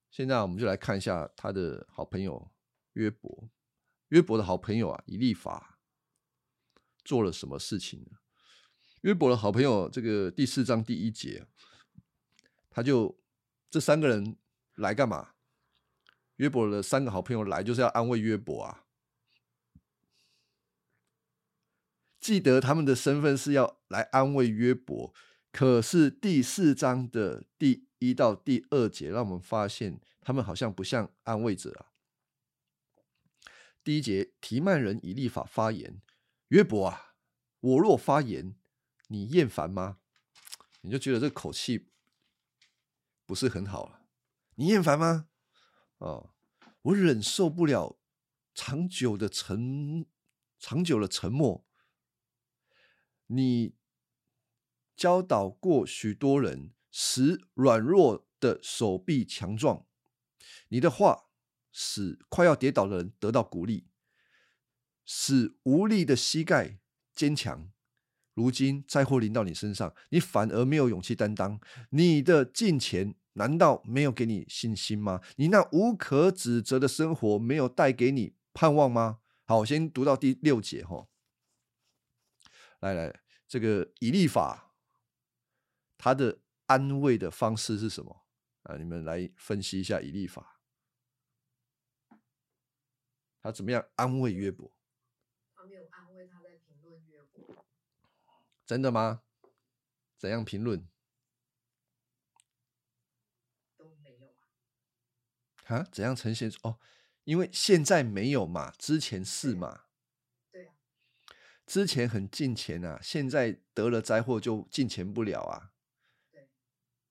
[0.09, 2.51] 现在我们就来看一下他的好朋友
[2.93, 3.49] 约伯。
[4.09, 5.79] 约伯的好朋友啊，以利法
[7.03, 8.19] 做了什么事情呢？
[9.03, 11.45] 约伯的好朋友，这个第四章第一节，
[12.69, 13.19] 他就
[13.69, 14.37] 这三个人
[14.75, 15.31] 来干嘛？
[16.37, 18.85] 约伯的三个好朋友来就是要安慰约伯啊。
[22.17, 25.13] 记得他们的身份是要来安慰约伯，
[25.51, 31.91] 可是第四章的第一到第二节，让我们发现他们好像不像安慰者啊。
[33.83, 36.01] 第一节，提曼人以立法发言
[36.47, 37.15] ：“约伯啊，
[37.59, 38.55] 我若发言，
[39.13, 39.99] 你厌烦吗？
[40.81, 41.91] 你就觉得这口气
[43.27, 44.07] 不是很好了。
[44.55, 45.29] 你厌烦吗？
[45.99, 46.33] 哦，
[46.81, 47.99] 我忍受不了
[48.55, 50.07] 长久的沉，
[50.57, 51.63] 长久的沉默。
[53.27, 53.75] 你
[54.95, 59.85] 教导过许多人，使软弱的手臂强壮。
[60.69, 61.29] 你的话。”
[61.75, 63.87] 使快要跌倒的人得到鼓励，
[65.05, 66.77] 使无力的膝盖
[67.15, 67.72] 坚强。
[68.33, 71.59] 如今灾祸临到你身上，你反而没有勇气担当。
[71.91, 75.21] 你的金钱难道没有给你信心吗？
[75.35, 79.19] 你那无可指责的生活没有带给你盼望吗？
[79.45, 81.07] 好，我先读到第六节哈。
[82.79, 84.73] 来来，这个以利法，
[85.97, 88.25] 他的安慰的方式是什么
[88.63, 88.77] 啊？
[88.77, 90.59] 你们来分析一下以利法。
[93.41, 94.73] 他怎么样安慰约伯？
[95.53, 97.65] 他没有安慰，他在评论约伯。
[98.65, 99.23] 真的吗？
[100.17, 100.87] 怎样评论？
[103.77, 104.47] 都没有啊。
[105.65, 105.83] 啊？
[105.91, 106.51] 怎样呈现？
[106.61, 106.79] 哦，
[107.25, 109.83] 因为现在没有嘛，之前是嘛。
[110.51, 110.73] 对啊。
[111.65, 115.73] 之前很进钱啊，现在得了灾祸就进钱不了啊。
[116.31, 116.49] 对。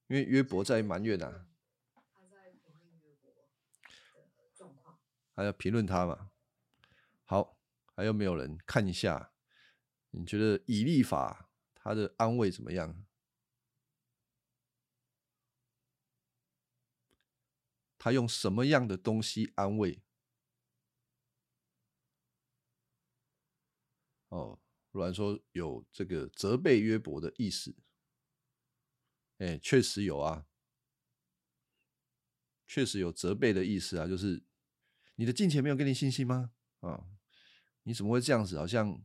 [0.07, 1.47] 因为约伯在埋怨啊。
[1.95, 2.53] 他在
[5.35, 6.31] 还要评论他嘛？
[7.25, 7.59] 好，
[7.95, 9.32] 还有没有人看一下？
[10.13, 13.05] 你觉得以利法他的安慰怎么样？
[17.99, 20.03] 他用什么样的东西安慰？
[24.29, 24.59] 哦，
[24.91, 27.77] 如然说有这个责备约伯的意思。
[29.39, 30.47] 哎，确实有啊，
[32.67, 34.45] 确实有责备的意思啊，就是。
[35.17, 36.53] 你的金钱没有给你信心吗？
[36.81, 37.07] 啊，
[37.83, 38.57] 你怎么会这样子？
[38.59, 39.05] 好像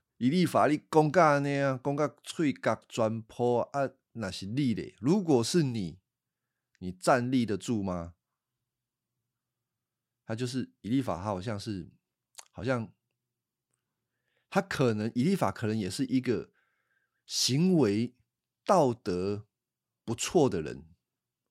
[0.21, 4.93] 以立法你讲甲安尼啊，讲甲喙角全破啊，那是你咧。
[4.99, 5.97] 如果是你，
[6.77, 8.13] 你站立得住吗？
[10.23, 11.89] 他就是以利法，他好像是
[12.51, 12.93] 好像
[14.47, 16.51] 他可能以利法可能也是一个
[17.25, 18.13] 行为
[18.63, 19.47] 道德
[20.05, 20.85] 不错的人。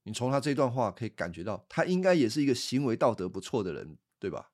[0.04, 4.52] 你从他这段话可以感觉到，他应该也是一个行为道德不错的人，对吧？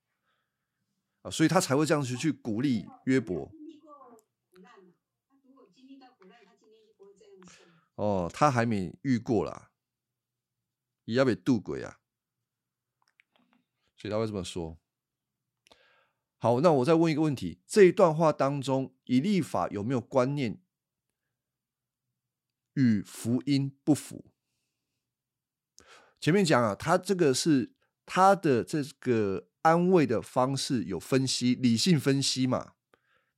[1.20, 3.52] 啊，所以他才会这样去去鼓励约伯。
[7.96, 9.70] 哦，他还没遇过啦，
[11.04, 11.98] 也要被渡过啊，
[13.96, 14.78] 所以他会这么说。
[16.38, 20.60] 好，那我再问一个问题：这一段话当中，以立法有没有观念
[22.74, 24.30] 与福音不符？
[26.20, 27.74] 前面讲啊，他这个是
[28.04, 32.74] 他的这个安慰的方式有分析，理性分析嘛，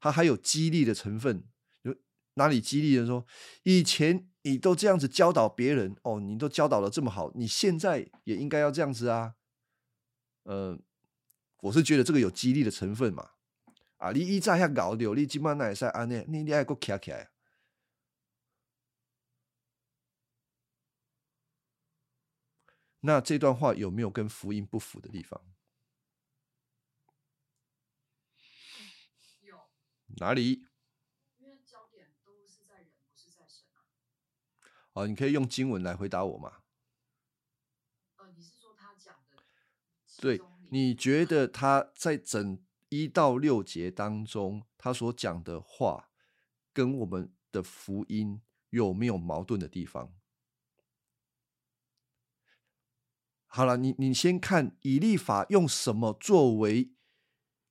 [0.01, 1.45] 他还有激励的成分。
[1.83, 1.97] 有
[2.35, 3.25] 哪里激励的说，
[3.63, 9.35] 以前你都这样子教导别人哦，你都教导的这么好，你现在也应该要这样子啊。
[10.45, 10.79] 呃，
[11.61, 13.33] 我是觉得这个有激励的成分嘛。
[13.99, 17.31] 啊，你一再遐搞掉，你今晚那也是安内，你你爱个卡起来。
[23.01, 25.41] 那这段话有没有跟福音不符的地方？
[29.43, 29.59] 有
[30.17, 30.67] 哪里？
[31.37, 33.85] 因为焦点都是在人，不是在神啊。
[34.99, 36.55] 好，你可以用经文来回答我嘛？
[38.17, 39.37] 呃，你是说他讲的
[40.21, 40.41] 对，
[40.73, 46.11] 你觉得他在整一到六节当中，他所讲的话，
[46.73, 50.13] 跟我们的福音有没有矛盾的地方？
[53.47, 56.93] 好了，你你先看以利法用什么作为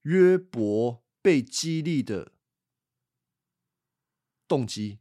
[0.04, 2.32] 约伯被激励的
[4.48, 5.00] 动机？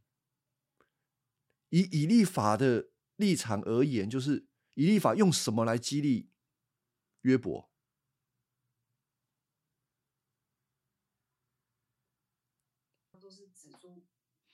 [1.69, 6.29] 以以利法的立场而言，就是以利法用什么来激励
[7.21, 7.69] 约伯？
[13.19, 14.05] 都是指出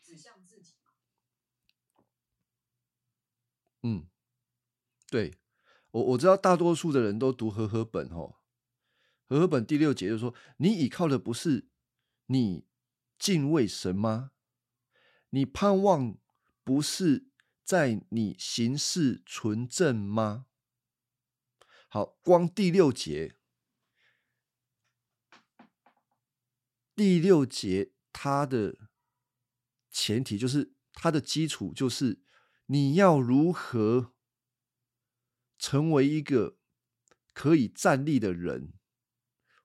[0.02, 0.94] 指向自己嘛。
[3.84, 4.08] 嗯，
[5.10, 5.36] 对
[5.92, 8.38] 我我知道大多数的人都读和合本哦，
[9.28, 11.70] 和合本第六节就说：你倚靠的不是
[12.28, 12.66] 你
[13.20, 14.32] 敬畏神吗？
[15.30, 16.18] 你盼望
[16.64, 17.28] 不是
[17.64, 20.46] 在你行事纯正吗？
[21.90, 23.36] 好，光第六节，
[26.96, 28.90] 第六节它的
[29.92, 32.24] 前提就是它的基础就是
[32.68, 34.14] 你要如何
[35.60, 36.58] 成为一个
[37.34, 38.74] 可以站立的人，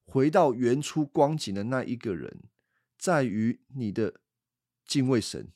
[0.05, 2.51] 回到原初光景的那一个人，
[2.99, 4.21] 在于你的
[4.85, 5.53] 敬畏神，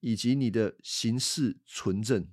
[0.00, 2.32] 以及你的行事纯正。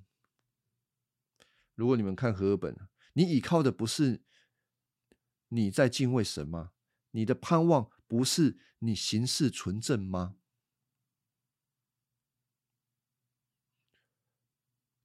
[1.74, 4.22] 如果你们看和合本，你倚靠的不是
[5.48, 6.72] 你在敬畏神吗？
[7.10, 10.36] 你的盼望不是你行事纯正吗？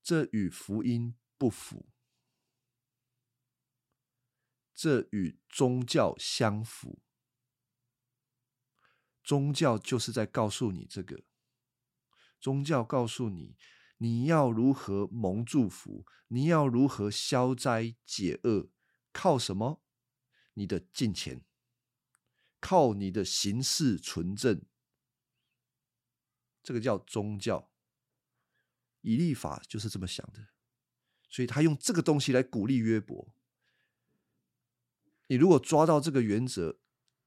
[0.04, 1.90] 这与福音不符，
[4.74, 7.02] 这与宗教相符。
[9.24, 11.24] 宗教就是在告诉你这个，
[12.42, 13.56] 宗教告诉你
[13.98, 18.70] 你要如何蒙祝福，你要如何消灾解厄，
[19.14, 19.84] 靠什么？
[20.56, 21.46] 你的金钱，
[22.60, 24.64] 靠你的行事纯正，
[26.64, 27.72] 这个叫宗教。
[29.02, 30.50] 以立法就是这么想的，
[31.30, 33.34] 所以他用这个东西来鼓励约伯。
[35.28, 36.80] 你如果抓到这个原则，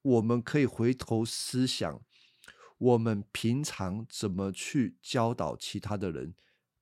[0.03, 2.05] 我们可以回头思想，
[2.85, 6.35] 我们平常怎么去教导其他的人、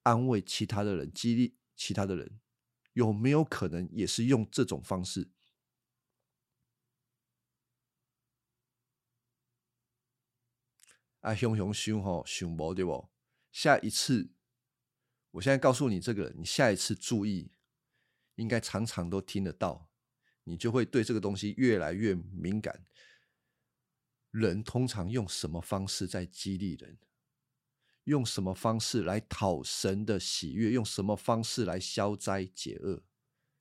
[0.03, 2.41] 安慰其他的人、激励其他的人，
[2.95, 5.31] 有没有可能也是用这种方式？
[11.21, 13.09] 啊，熊熊熊吼，熊无对不？
[13.53, 14.33] 下一次，
[15.31, 17.53] 我现在告诉你这个，你下一次注意，
[18.35, 19.89] 应该常常都听得到，
[20.43, 22.85] 你就会对这个东西越来越敏感。
[24.33, 26.99] 人通常用什么方式在激励人？
[28.05, 30.73] 用什么方式来讨神的喜悦？
[30.73, 33.05] 用什么方式来消灾解厄？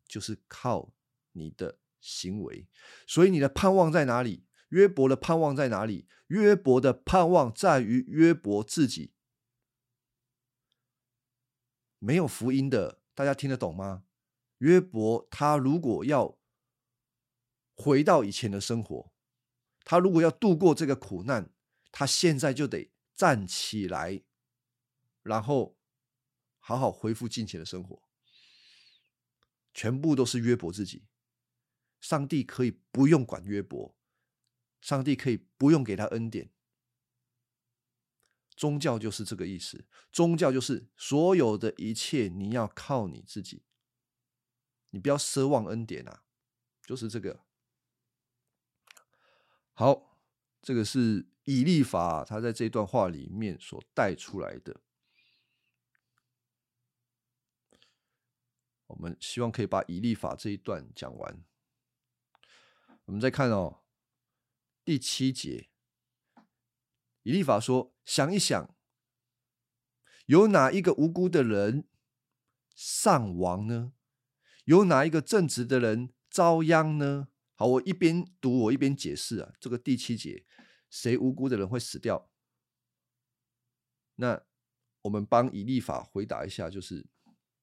[0.07, 0.93] 就是靠
[1.33, 2.67] 你的行为。
[3.05, 4.47] 所以你的盼望在哪里？
[4.69, 6.07] 约伯的盼望在哪里？
[6.27, 9.13] 约伯的盼望在于约伯自己。
[11.99, 14.05] 没有福音的，大家听得懂吗？
[14.57, 16.39] 约伯他如果要
[17.75, 19.11] 回到以前的生活，
[19.83, 21.53] 他如果要度过这个苦难，
[21.91, 24.23] 他现在就得站起来，
[25.23, 25.77] 然后
[26.59, 28.01] 好好恢复金钱的生活。
[29.73, 31.07] 全部都是约伯自己，
[31.99, 33.95] 上帝可以不用管约伯，
[34.81, 36.51] 上帝可以不用给他恩典。
[38.55, 43.63] 宗教就是这个意思，宗教就是所有的一切你要靠你自己，
[44.89, 46.23] 你不要奢望恩典啊，
[46.85, 47.45] 就是这个。
[49.81, 50.15] 好，
[50.61, 54.79] 这个是以利法他在这段话里面所带出来的。
[58.85, 61.43] 我们希望可以把以利法这一段讲完。
[63.05, 63.81] 我们再看哦，
[64.85, 65.71] 第七节，
[67.23, 68.75] 以利法说：“想一想，
[70.27, 71.87] 有哪一个无辜的人
[72.75, 73.93] 丧亡呢？
[74.65, 77.29] 有哪一个正直的人遭殃呢？”
[77.61, 79.53] 好，我一边读，我一边解释啊。
[79.59, 80.43] 这个第七节，
[80.89, 82.27] 谁无辜的人会死掉？
[84.15, 84.41] 那
[85.03, 87.05] 我们帮以利法回答一下，就是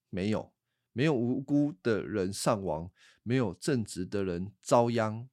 [0.08, 0.54] 没有。
[0.92, 2.92] 没有无辜的人伤亡，
[3.24, 5.28] 没有正直的人遭殃。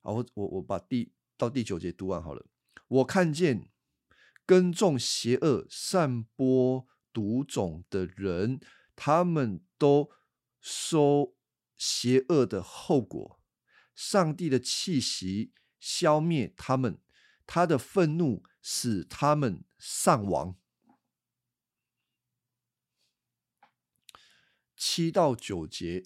[0.00, 2.44] 好，我我我把第到第九节读完好了。
[2.88, 3.70] 我看见
[4.44, 8.58] 耕种邪恶、散播毒种的人，
[8.96, 10.10] 他们都
[10.60, 11.35] 收
[11.76, 13.40] 邪恶的后果。
[13.94, 16.98] 上帝的气息消灭他们，
[17.46, 20.56] 他的愤怒使他们丧亡。
[24.76, 26.04] 七到九节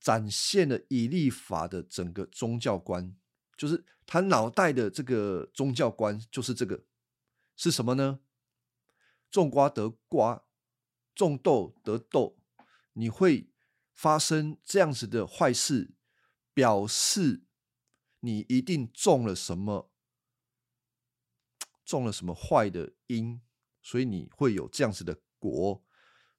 [0.00, 3.14] 展现了以利法的整个宗教观，
[3.54, 6.86] 就是他脑袋的这个宗教观，就是这个
[7.54, 8.20] 是什么呢？
[9.30, 10.46] 种瓜得瓜，
[11.14, 12.38] 种豆得豆。
[12.94, 13.51] 你会
[13.92, 15.94] 发生这样子的坏事，
[16.54, 17.42] 表示
[18.20, 19.90] 你一定中了什么，
[21.84, 23.40] 中了什么坏的因，
[23.82, 25.84] 所以你会有这样子的果。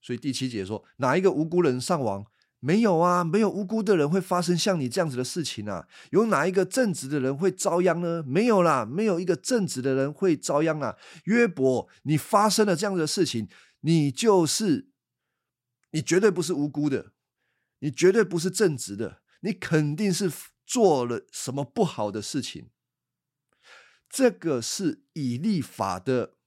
[0.01, 2.26] 所以第七节说，哪一个无辜人丧亡？
[2.60, 5.88] 没有啊，没有无辜的人会发生像你这样子的事情啊。
[6.12, 8.24] 有哪一个正直的人会遭殃呢？
[8.24, 10.97] 没有啦，没有一个正直的人会遭殃啊。
[11.26, 13.49] 约伯，你发生了这样子的事情，
[13.82, 14.89] 你就是
[15.91, 17.12] 你绝对不是无辜的，
[17.84, 20.31] 你绝对不是正直的，你肯定是
[20.65, 22.71] 做了什么不好的事情。
[24.09, 26.38] 这个是以立法的。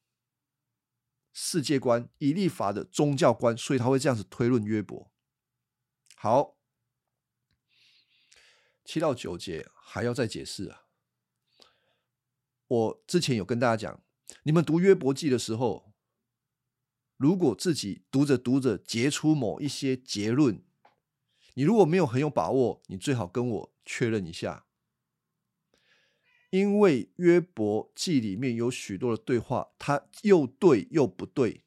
[1.39, 5.13] 世界观、以立法的宗教观，所以他会这样子推论约伯。
[6.15, 6.57] 好，
[8.87, 10.87] 七到九节还要再解释啊。
[12.67, 14.03] 我之前有跟大家讲，
[14.45, 15.93] 你们读约伯记的时候，
[17.19, 20.65] 如果自己读着读着结出某一些结论，
[21.59, 24.67] 你如果没有很有把握，你最好跟我确认一下。
[26.51, 31.65] 因为约伯记里面有许多的对话，它又对又不对。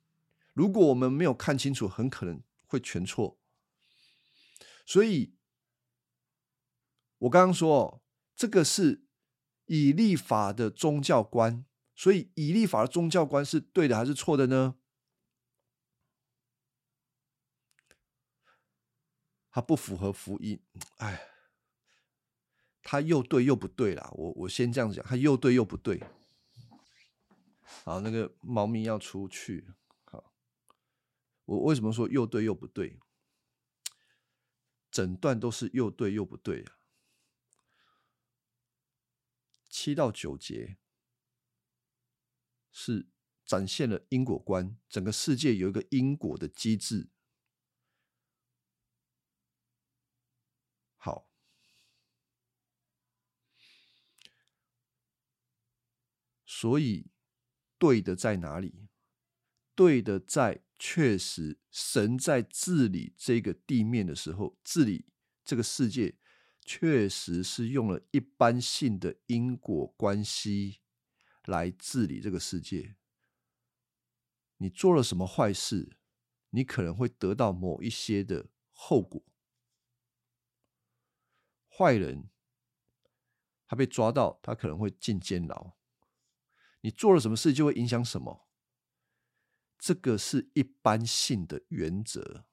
[0.53, 3.39] 如果我们没有看清楚，很可能会全错。
[4.85, 5.33] 所以，
[7.17, 8.03] 我刚刚说，
[8.35, 9.05] 这个是
[9.65, 11.65] 以立法的宗教观。
[11.95, 14.75] 所以，以立法的宗教观是对的还是错的呢？
[19.59, 20.57] 它不符合福音。
[20.99, 21.25] 哎。
[22.81, 26.01] 他又对又不对啦，我我先这样讲，他又对又不对。
[27.83, 29.73] 好，那个猫咪要出去。
[30.05, 30.33] 好，
[31.43, 32.99] 我为什么说又对又不对？
[34.89, 36.79] 整段都是又对又不对啊。
[39.67, 40.77] 七到九节
[42.71, 43.07] 是
[43.45, 47.09] 展现了因果观，整个世界有一个因果的机制。
[50.97, 51.27] 好。
[56.51, 57.11] 所以，
[57.77, 58.87] 对的在哪里？
[59.75, 65.05] 对的在确实，神在治理这个地面的时候，治理
[65.45, 66.17] 这个世界，
[66.65, 70.79] 确实是用了一般性的因果关系
[71.45, 72.95] 来治理这个世界。
[74.57, 75.99] 你做了什么坏事，
[76.49, 79.23] 你可能会得到某一些的后果。
[81.67, 82.27] 坏人，
[83.67, 85.78] 他被抓到，他可能会进监牢。
[86.81, 88.47] 你做了什么事就会影响什么，
[89.77, 92.45] 这个是一般性的原则，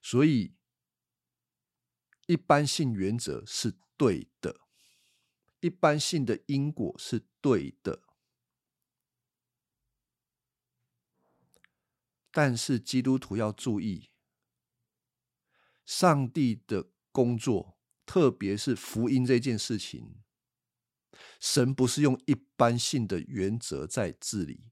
[0.00, 0.54] 所以
[2.26, 4.60] 一般性原则是对的，
[5.60, 8.02] 一般性的因果是对的，
[12.30, 14.10] 但是基督徒要注意，
[15.84, 17.76] 上帝的工作，
[18.06, 20.22] 特别是福音这件事情。
[21.40, 24.64] 神不是用一般性的原则在治理，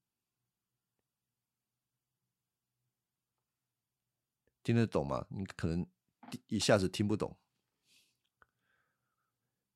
[4.63, 5.27] 听得懂吗？
[5.31, 5.87] 你可能
[6.49, 7.39] 一下子听不懂。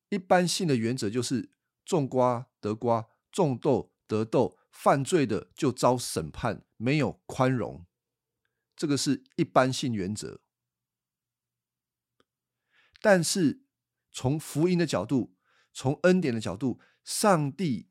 [0.08, 1.52] 一般性的原则就是
[1.84, 7.86] 种瓜得瓜，种豆得豆，犯罪的就遭审判，没有宽容。
[8.74, 10.40] 这个是一般性原则。
[13.00, 13.62] 但是
[14.10, 15.36] 从福音的角度，
[15.80, 17.88] 从恩典的角度，上帝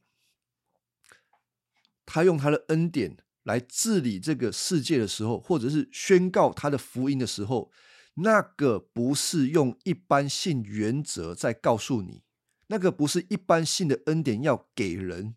[2.05, 7.71] 他用他的恩典来治理这个世界的时候，或者是宣告他的福音的时候，
[8.13, 12.21] 那个不是用一般性原则在告诉你，
[12.67, 15.35] 那个不是一般性的恩典要给人。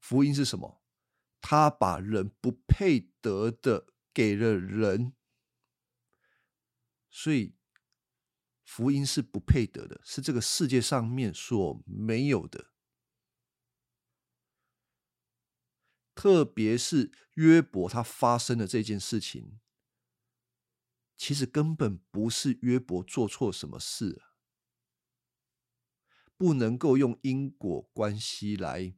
[0.00, 0.82] 福音是什么？
[1.40, 5.12] 他把人不配得的给了人。
[7.08, 7.54] 所以，
[8.74, 12.70] 福音是不配得的，是这个世界上面所没有的。
[16.14, 19.60] 特别是约伯他发生的这件事情，
[21.18, 24.22] 其实根本不是约伯做错什么事，
[26.38, 28.94] 不能够用因果关系来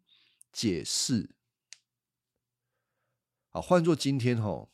[0.53, 1.35] 解释。
[3.51, 4.71] 啊，换做今天哈。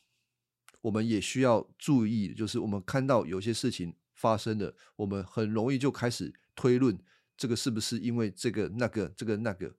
[0.81, 7.03] 我们也需要注意，就是我们看到有些事情发生的，我们很容易就开始推论，
[7.35, 9.75] 这个是不是因为这个那个这个那个，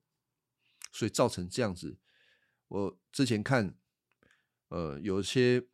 [0.91, 1.97] 所以造成这样子。
[2.67, 3.77] 我之前看，
[4.67, 5.65] 呃，有些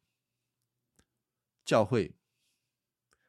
[1.65, 2.15] 教会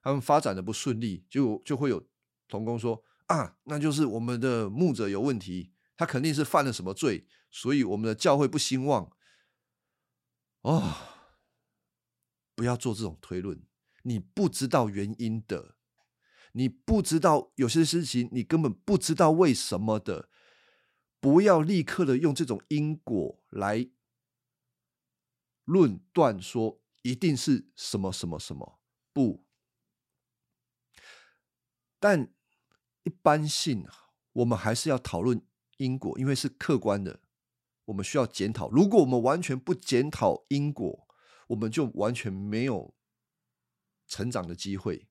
[0.02, 2.06] 他们发展的不顺利，就就会有
[2.46, 9.10] 同工说啊，那就是我们的牧者有问题，他肯定是犯了什么罪，所以我们的教会不兴旺。
[10.60, 11.16] 哦。
[12.56, 13.58] 不要做这种推论，
[14.02, 15.76] 你不知道原因的，
[16.52, 20.28] 你不知道有些事情，你根本不知道为什么的，
[21.20, 23.90] 不要立刻的用这种因果来
[25.64, 28.80] 论断说一定是什么什么什么
[29.12, 29.44] 不。
[31.98, 32.32] 但
[33.02, 33.86] 一般性，
[34.32, 35.42] 我们还是要讨论
[35.76, 37.20] 因果，因为是客观的，
[37.84, 38.70] 我们需要检讨。
[38.70, 41.06] 如果我们完全不检讨因果，
[41.48, 42.94] 我们就完全没有
[44.10, 45.08] 成长的机会。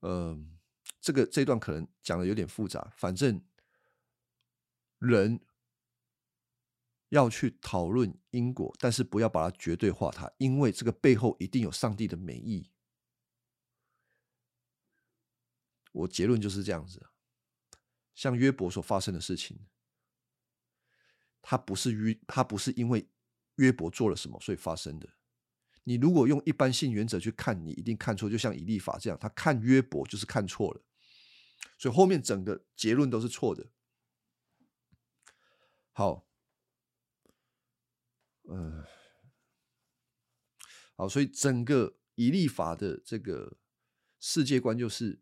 [0.00, 0.58] 嗯，
[1.00, 3.44] 这个这段可能讲的有点复杂，反正
[4.98, 5.40] 人
[7.08, 12.70] 要去讨论因果，但是不要把它绝对化，它因为这个背后一定有上帝的美意。
[15.92, 17.08] 我结论就是这样子，
[18.14, 19.66] 像约伯所发生的事情，
[21.42, 23.10] 他不是约，他不是因为。
[23.58, 25.08] 约伯做了什么，所以发生的？
[25.84, 28.28] 你如果用一般性原则去看，你一定看错。
[28.28, 30.82] 就像以利法这样，他看约伯就是看错了，
[31.78, 33.70] 所以后面整个结论都是错的。
[35.92, 36.26] 好，
[38.48, 38.84] 嗯，
[40.96, 43.58] 好，所以整个以利法的这个
[44.18, 45.20] 世界观就是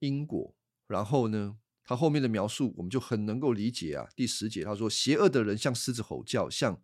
[0.00, 0.56] 因果，
[0.86, 1.58] 然后呢？
[1.82, 4.08] 他后面的描述，我们就很能够理解啊。
[4.14, 6.80] 第十节他说：“邪恶的人像狮子吼叫，像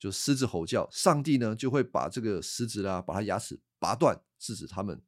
[0.00, 5.00] 就狮子吼叫，上帝呢就会把这个狮子啦，把它牙齿拔断，制止他们。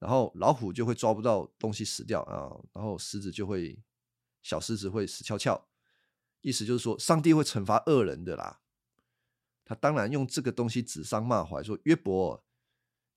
[0.00, 3.78] 然后老虎就会抓不到东西死掉啊，然后狮子就会
[4.42, 5.68] 小狮子会死翘翘。
[6.40, 8.60] 意思就是说，上帝会惩罚恶人的啦。
[9.64, 12.44] 他当然用这个东西指桑骂槐，说约伯，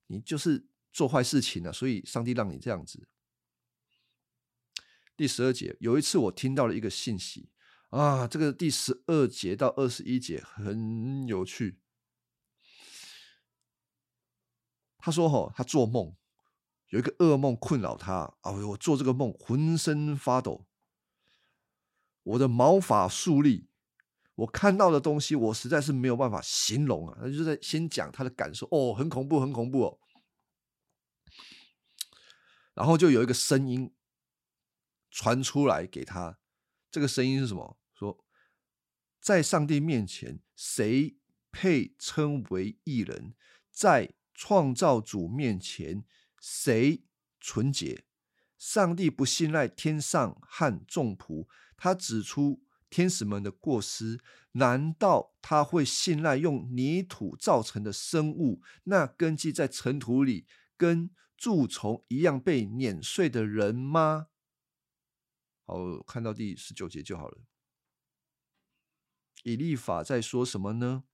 [0.06, 3.08] 你就是做坏事情了，所以上帝让你这样子。”
[5.14, 7.50] 第十二节，有一次我听到了一个信息
[7.88, 11.78] 啊，这个第十二节到二十一节很有趣。
[14.98, 16.14] 他说：“哈，他做梦，
[16.88, 20.66] 有一个噩梦困扰他啊，我做这个梦浑身发抖，
[22.22, 23.68] 我的毛发竖立，
[24.34, 27.18] 我看到的东西我实在是没有办法形容啊。
[27.20, 29.98] 他就在先讲他的感受，哦，很恐怖，很恐怖哦。
[32.74, 33.92] 然后就有一个声音。”
[35.10, 36.38] 传出来给他，
[36.90, 37.78] 这个声音是什么？
[37.94, 38.24] 说
[39.20, 41.16] 在上帝面前，谁
[41.50, 43.34] 配称为艺人？
[43.70, 46.04] 在创造主面前，
[46.40, 47.04] 谁
[47.40, 48.04] 纯洁？
[48.56, 54.18] 上帝不信赖天上和众仆，他指出天使们的过失，
[54.52, 58.62] 难道他会信赖用泥土造成的生物？
[58.84, 64.28] 那根基在尘土里，跟蛀虫一样被碾碎的人吗？
[65.68, 67.42] 好，看到第十九节就好了。
[69.42, 71.04] 以利法在说什么呢？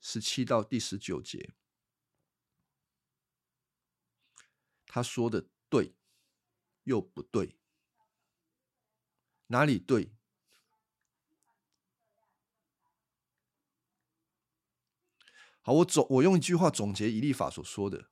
[0.00, 1.56] 十七到第十九节，
[4.86, 5.96] 他说的对
[6.84, 7.58] 又不对。
[9.48, 10.13] 哪里对？
[15.66, 18.10] 好，我总我用一句话总结以利法所说的。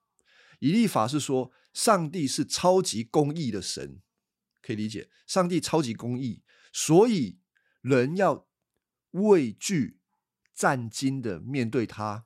[0.61, 4.01] 以利法是说，上帝是超级公义的神，
[4.63, 5.11] 可以理解。
[5.27, 6.43] 上帝超级公义，
[6.73, 7.41] 所以
[7.83, 8.49] 人要
[9.11, 10.01] 畏惧、
[10.55, 12.25] 战惊的面对他。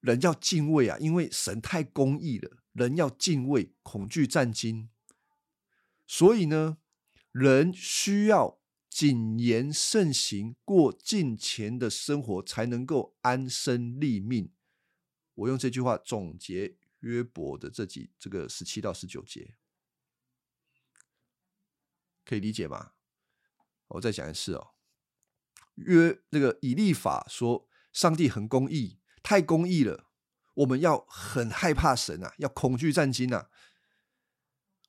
[0.00, 4.90] 人要敬畏啊，因为神太公义了，人要敬畏、恐惧、战惊。
[6.08, 6.78] 所以呢，
[7.30, 8.61] 人需要。
[8.92, 14.52] 谨言慎行，过近前的生活，才能够安身立命。
[15.34, 19.56] 我用这句话总结约伯的这几这个十七到十九节，
[22.22, 22.92] 可以理解吗？
[23.88, 24.74] 我再讲一次哦。
[25.76, 30.10] 约那个以利法说，上帝很公义，太公义了，
[30.52, 33.48] 我们要很害怕神啊，要恐惧战惊啊。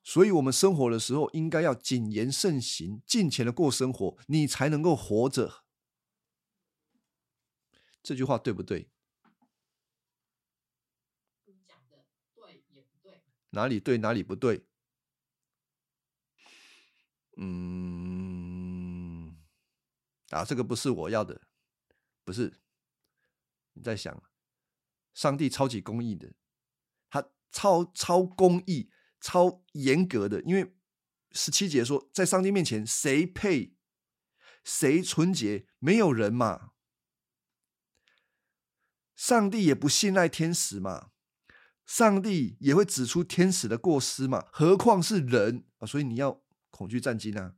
[0.06, 5.64] 所以，我们生活的时候应该要谨言慎行，尽情的过生活，你才能够活着。
[8.02, 8.90] 这句话对不对？
[11.66, 14.66] 讲的对也不对，哪里对哪里不对？
[17.38, 19.34] 嗯，
[20.28, 21.40] 啊，这个不是我要的，
[22.24, 22.60] 不是。
[23.72, 24.22] 你在想，
[25.14, 26.34] 上帝超级公义的，
[27.08, 28.90] 他超超公义。
[29.24, 30.76] 超严格的，因为
[31.32, 33.74] 十七节说，在上帝面前，谁配，
[34.62, 36.72] 谁纯洁，没有人嘛。
[39.16, 41.12] 上帝也不信赖天使嘛，
[41.86, 45.86] 上帝也会指出天使的过失嘛，何况是人啊？
[45.86, 47.54] 所以你要恐惧战惊啊，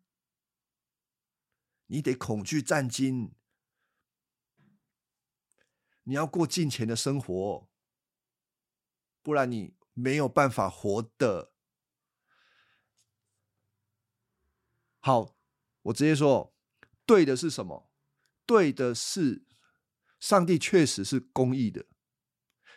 [1.87, 3.35] 你得恐惧战惊，
[6.05, 7.69] 你要过敬虔的生活，
[9.25, 11.56] 不然你没有办法活的。
[15.07, 15.37] 好，
[15.83, 16.53] 我直接说，
[17.07, 17.89] 对的是什么？
[18.45, 19.47] 对的是，
[20.19, 21.87] 上帝确实是公义的，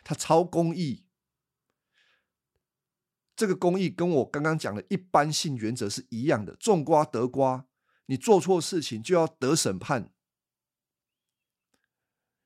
[0.04, 1.08] 他超公义。
[3.34, 7.66] 这个公义跟我刚刚讲的一般性原则是一样的，种瓜得瓜，
[8.06, 10.12] 你做错事情就要得审判，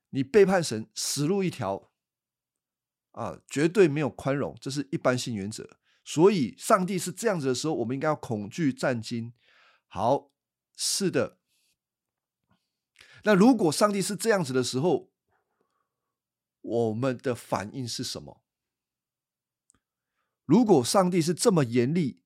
[0.09, 1.91] 你背叛神，死路一条，
[3.11, 5.77] 啊，绝对没有宽容，这是一般性原则。
[6.03, 9.31] 所以，上帝是这样子的时候，我们应该要恐惧战惊。
[9.87, 10.31] 好，
[10.75, 11.37] 是的。
[13.23, 15.11] 那如果上帝是这样子的时候，
[16.61, 18.43] 我们的反应是什么？
[20.45, 22.21] 如果上帝是这么严厉，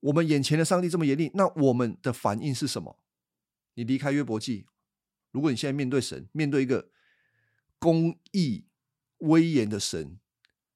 [0.00, 2.98] 我们眼前的上帝这么严厉，那我们的反应是什么？
[3.74, 4.66] 你离开约伯记，
[5.30, 6.90] 如果你现在面对神，面对一个
[7.78, 8.66] 公义
[9.18, 10.18] 威严的神，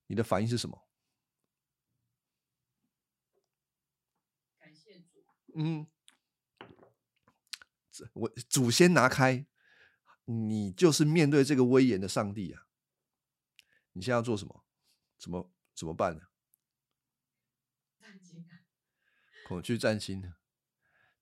[0.07, 0.84] 你的反应是什么？
[5.55, 5.87] 嗯，
[8.13, 9.47] 我祖先拿开，
[10.25, 12.67] 你就是面对这个威严的上帝啊！
[13.93, 14.65] 你现在要做什么？
[15.17, 16.23] 怎么怎么办呢？
[19.47, 20.35] 恐惧战心。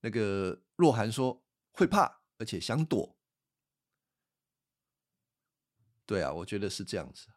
[0.01, 3.17] 那个若涵说会怕，而且想躲。
[6.05, 7.29] 对啊，我觉得是这样子。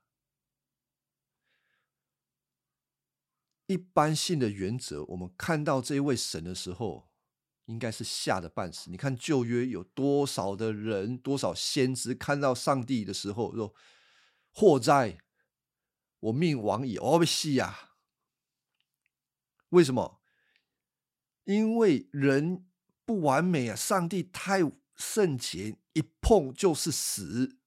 [3.66, 7.10] 一般性的原则，我们看到这一位神的时候，
[7.64, 8.90] 应该是吓得半死。
[8.90, 13.74] 你看旧约有多少的人，多少先知看到上帝的时候说
[14.54, 15.18] ：“祸哉，
[16.20, 17.90] 我命亡矣！”哦，被戏呀！
[19.70, 20.20] 为什么？
[21.42, 22.64] 因为人
[23.04, 24.60] 不完美啊，上帝太
[24.94, 27.58] 圣洁，一碰就是死。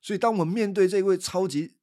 [0.00, 1.79] 所以，当我们面对这位超级……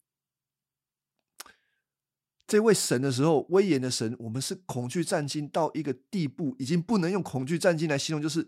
[2.47, 8.47] 这位神的时候，威严的神，我们是恐惧战惊到一个地步，已经不能用恐惧战惊来形容，就是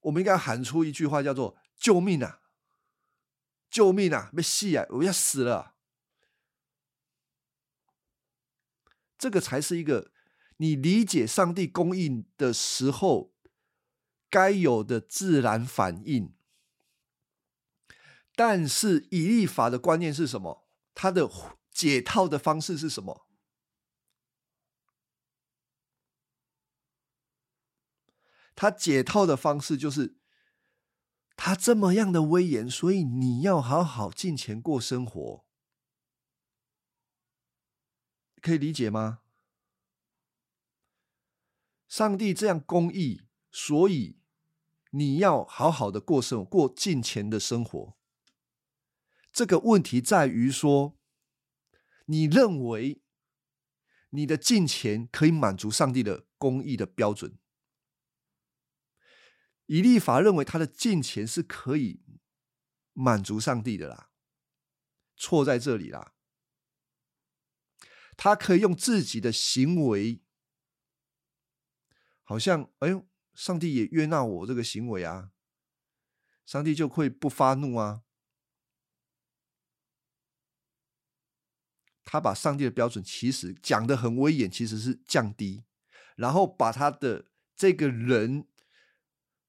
[0.00, 2.40] 我们应该喊出一句话，叫做“救命啊！
[3.70, 4.32] 救命啊！
[4.36, 4.84] 被戏啊！
[4.90, 5.76] 我要死了！”
[9.16, 10.10] 这个才是一个
[10.56, 13.32] 你理解上帝供应的时候
[14.28, 16.34] 该有的自然反应。
[18.34, 20.66] 但是以立法的观念是什么？
[20.92, 21.30] 他的。
[21.72, 23.26] 解套的方式是什么？
[28.54, 30.18] 他解套的方式就是，
[31.34, 35.44] 他这么样的威严，所以你要好好进钱过生活，
[38.42, 39.22] 可以理解吗？
[41.88, 44.20] 上帝这样公义，所以
[44.90, 47.96] 你要好好的过生，过进钱的生活。
[49.32, 50.98] 这个问题在于说。
[52.06, 53.00] 你认为
[54.10, 57.38] 你的金钱可以满足上帝的公义的标准。
[59.66, 62.02] 以利法认为他的金钱是可以
[62.92, 64.10] 满足上帝的啦，
[65.16, 66.14] 错在这里啦。
[68.16, 70.20] 他可以用自己的行为，
[72.22, 75.30] 好像哎呦，上帝也悦纳我这个行为啊，
[76.44, 78.02] 上帝就会不发怒啊。
[82.04, 85.64] 他把上帝的标准其实讲的很威严，其实是降低，
[86.16, 87.26] 然后把他的
[87.56, 88.46] 这个人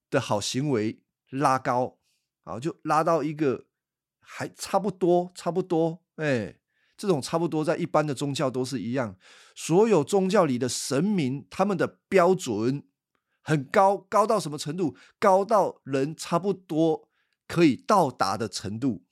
[0.10, 1.98] 的好行为拉高，
[2.44, 3.66] 啊就拉到一个
[4.20, 6.60] 还差不多，差不多，哎，
[6.96, 9.18] 这种差不多在一般的宗教都是一样，
[9.56, 12.84] 所有宗教里的神明他们的标准
[13.42, 14.96] 很高，高到什么程度？
[15.20, 17.10] 高到人差不多
[17.48, 19.04] 可以到达的程度。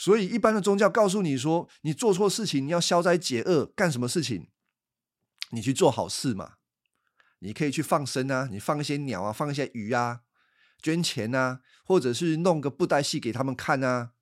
[0.00, 4.48] 所以，一般的宗教告诉你说，你做错事情，你要消灾解厄，干什么事情？
[5.50, 6.54] 你去做好事嘛。
[7.40, 10.22] 你可以去放生啊，你放一些鸟啊，放一些鱼啊，
[10.80, 14.12] 捐钱啊，或者是弄个布袋戏给他们看啊。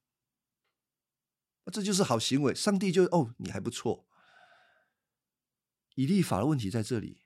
[1.72, 2.52] 这就是好行为。
[2.52, 4.08] 上帝就哦，你还不错。
[5.94, 7.22] 以立法的问题在这里，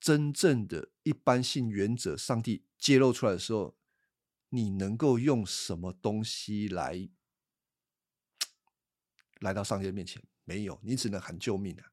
[0.00, 3.76] 真正的一般性原则，上帝揭露出来的时候。
[4.50, 7.08] 你能够用什么东西来
[9.40, 10.22] 来到上帝面前？
[10.44, 11.92] 没有，你只能喊救命啊！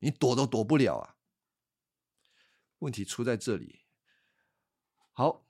[0.00, 1.16] 你躲都躲不了啊！
[2.80, 3.86] 问题出在这里。
[5.12, 5.46] 好，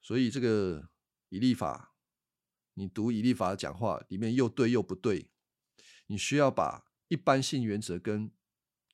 [0.00, 0.90] 所以这个
[1.28, 1.94] 以立法，
[2.72, 5.30] 你读以立法的讲话里面又对又不对，
[6.06, 8.32] 你需要把一般性原则跟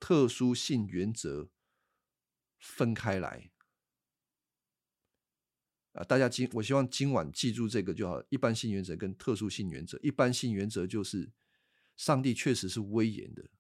[0.01, 1.51] 特殊性原则
[2.59, 3.53] 分开来。
[5.99, 8.23] 啊，大家今我希望今晚记住这个就好。
[8.29, 11.33] 一般性原则跟特殊性原则，一般性原则就是
[11.97, 13.51] 上帝确实是威严的，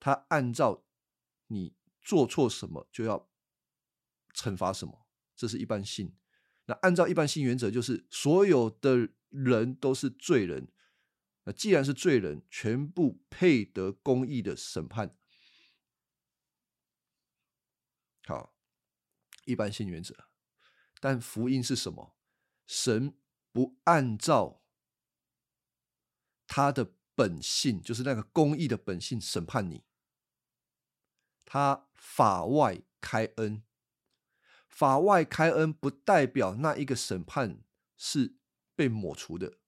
[0.00, 0.84] 他按照
[1.46, 3.30] 你做错什么就要
[4.34, 6.16] 惩罚什么，这是一般性。
[6.66, 10.66] 那按照一般性原则，就是所有的人都是罪人，
[11.44, 15.16] 那既然是罪人，全部配得公义的审判。
[18.26, 18.56] 好，
[19.44, 20.33] 一般性原则。
[21.04, 22.16] 但福音是什么？
[22.66, 23.12] 神
[23.52, 24.62] 不按照
[26.46, 29.84] 他的本性，就是那个公义的本性审判你。
[31.44, 33.62] 他法外开恩，
[34.66, 37.62] 法外开恩不代表那一个审判
[37.98, 38.36] 是
[38.74, 39.58] 被抹除的，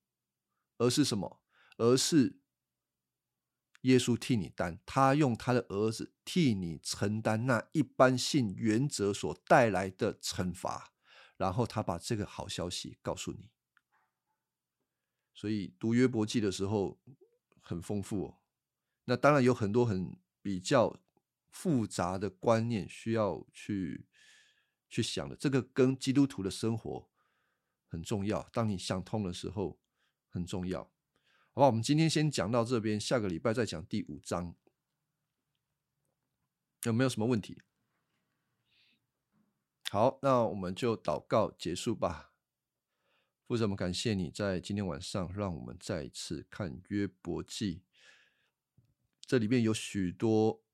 [0.78, 1.42] 而是什么？
[1.76, 2.40] 而是
[3.82, 10.94] 耶稣替你担，他用他的儿子替你承担那一般性原则所带来的惩罚。
[11.36, 13.50] 然后他把这个好消息告诉你，
[15.34, 16.98] 所以读约伯记的时候
[17.60, 18.38] 很丰富哦。
[19.04, 20.98] 那当然有很多很比较
[21.50, 24.06] 复杂的观念需要去
[24.88, 27.08] 去想的，这个跟基督徒的生活
[27.86, 28.48] 很重要。
[28.52, 29.78] 当你想通的时候
[30.28, 30.84] 很重要，
[31.52, 31.66] 好吧？
[31.66, 34.54] 我们今天先讲到这边，下个礼拜再讲第五章，
[36.84, 37.60] 有没有什么问题？
[39.88, 42.32] 好，那我们就祷告结束吧。
[43.46, 47.84] 父神，我们感谢你在今天晚上让我们再一次看约伯记。
[49.20, 50.64] 这里面有许多，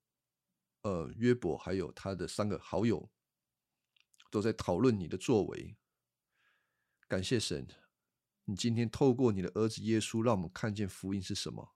[0.81, 3.11] 呃，约伯还有他的三个好友
[4.31, 5.77] 都在讨论你的作为。
[7.07, 7.67] 感谢神，
[8.45, 11.75] 你今天透过你的儿子耶稣，让我们看见福音是什么，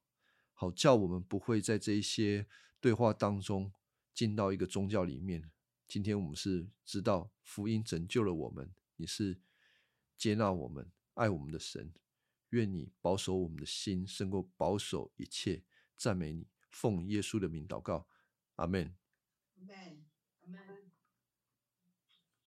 [0.54, 2.48] 好叫我们不会在这一些
[2.82, 3.72] 对话当中
[4.16, 5.52] 进到一个宗教里面。
[5.88, 9.40] 今天我们是知道福音拯救了我们，你是
[10.18, 11.94] 接纳我们、爱我们的神。
[12.50, 15.64] 愿你保守我们的心，胜过保守一切。
[15.96, 18.08] 赞美你，奉耶稣的名祷告，
[18.56, 18.96] 阿门。
[19.56, 20.06] 阿门，
[20.42, 20.87] 阿门。